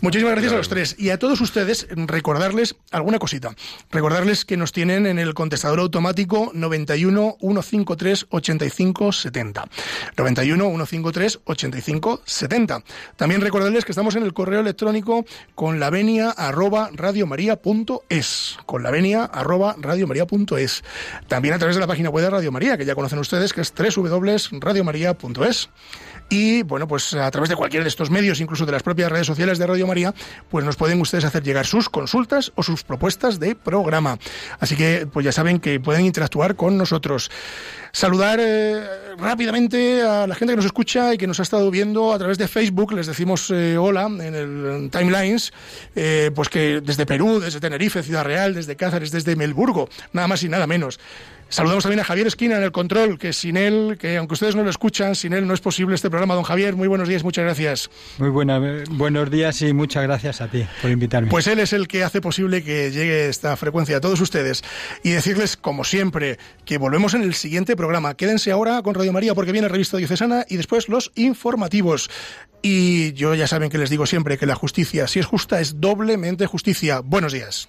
[0.00, 0.94] Muchísimas gracias a los tres.
[0.96, 3.56] Y a todos ustedes, recordarles alguna cosita.
[3.90, 9.68] Recordarles que nos tienen en el contestador automático 91 153 85 70.
[10.16, 12.84] 91 153 85 70.
[13.16, 14.99] También recordarles que estamos en el correo electrónico
[15.54, 18.58] con la venia arroba radiomaria.es.
[18.66, 20.84] Con la venia arroba radiomaria.es.
[21.28, 23.60] También a través de la página web de Radio María, que ya conocen ustedes, que
[23.60, 25.70] es www.radiomaria.es.
[26.32, 29.26] Y bueno, pues a través de cualquiera de estos medios, incluso de las propias redes
[29.26, 30.14] sociales de Radio María,
[30.48, 34.16] pues nos pueden ustedes hacer llegar sus consultas o sus propuestas de programa.
[34.60, 37.32] Así que, pues ya saben que pueden interactuar con nosotros.
[37.92, 42.12] Saludar eh, rápidamente a la gente que nos escucha y que nos ha estado viendo
[42.12, 42.92] a través de Facebook.
[42.92, 45.52] Les decimos eh, hola en el Timelines,
[45.96, 50.42] eh, pues que desde Perú, desde Tenerife, Ciudad Real, desde Cáceres, desde Melburgo, nada más
[50.44, 51.00] y nada menos.
[51.50, 54.62] Saludamos también a Javier Esquina en el control, que sin él, que aunque ustedes no
[54.62, 56.34] lo escuchan, sin él no es posible este programa.
[56.34, 57.90] Don Javier, muy buenos días, muchas gracias.
[58.18, 61.28] Muy buena, buenos días y muchas gracias a ti por invitarme.
[61.28, 64.62] Pues él es el que hace posible que llegue esta frecuencia a todos ustedes
[65.02, 68.14] y decirles, como siempre, que volvemos en el siguiente programa.
[68.14, 72.10] Quédense ahora con Radio María porque viene Revista Diocesana y después los informativos.
[72.62, 75.80] Y yo ya saben que les digo siempre que la justicia, si es justa, es
[75.80, 77.00] doblemente justicia.
[77.00, 77.68] Buenos días.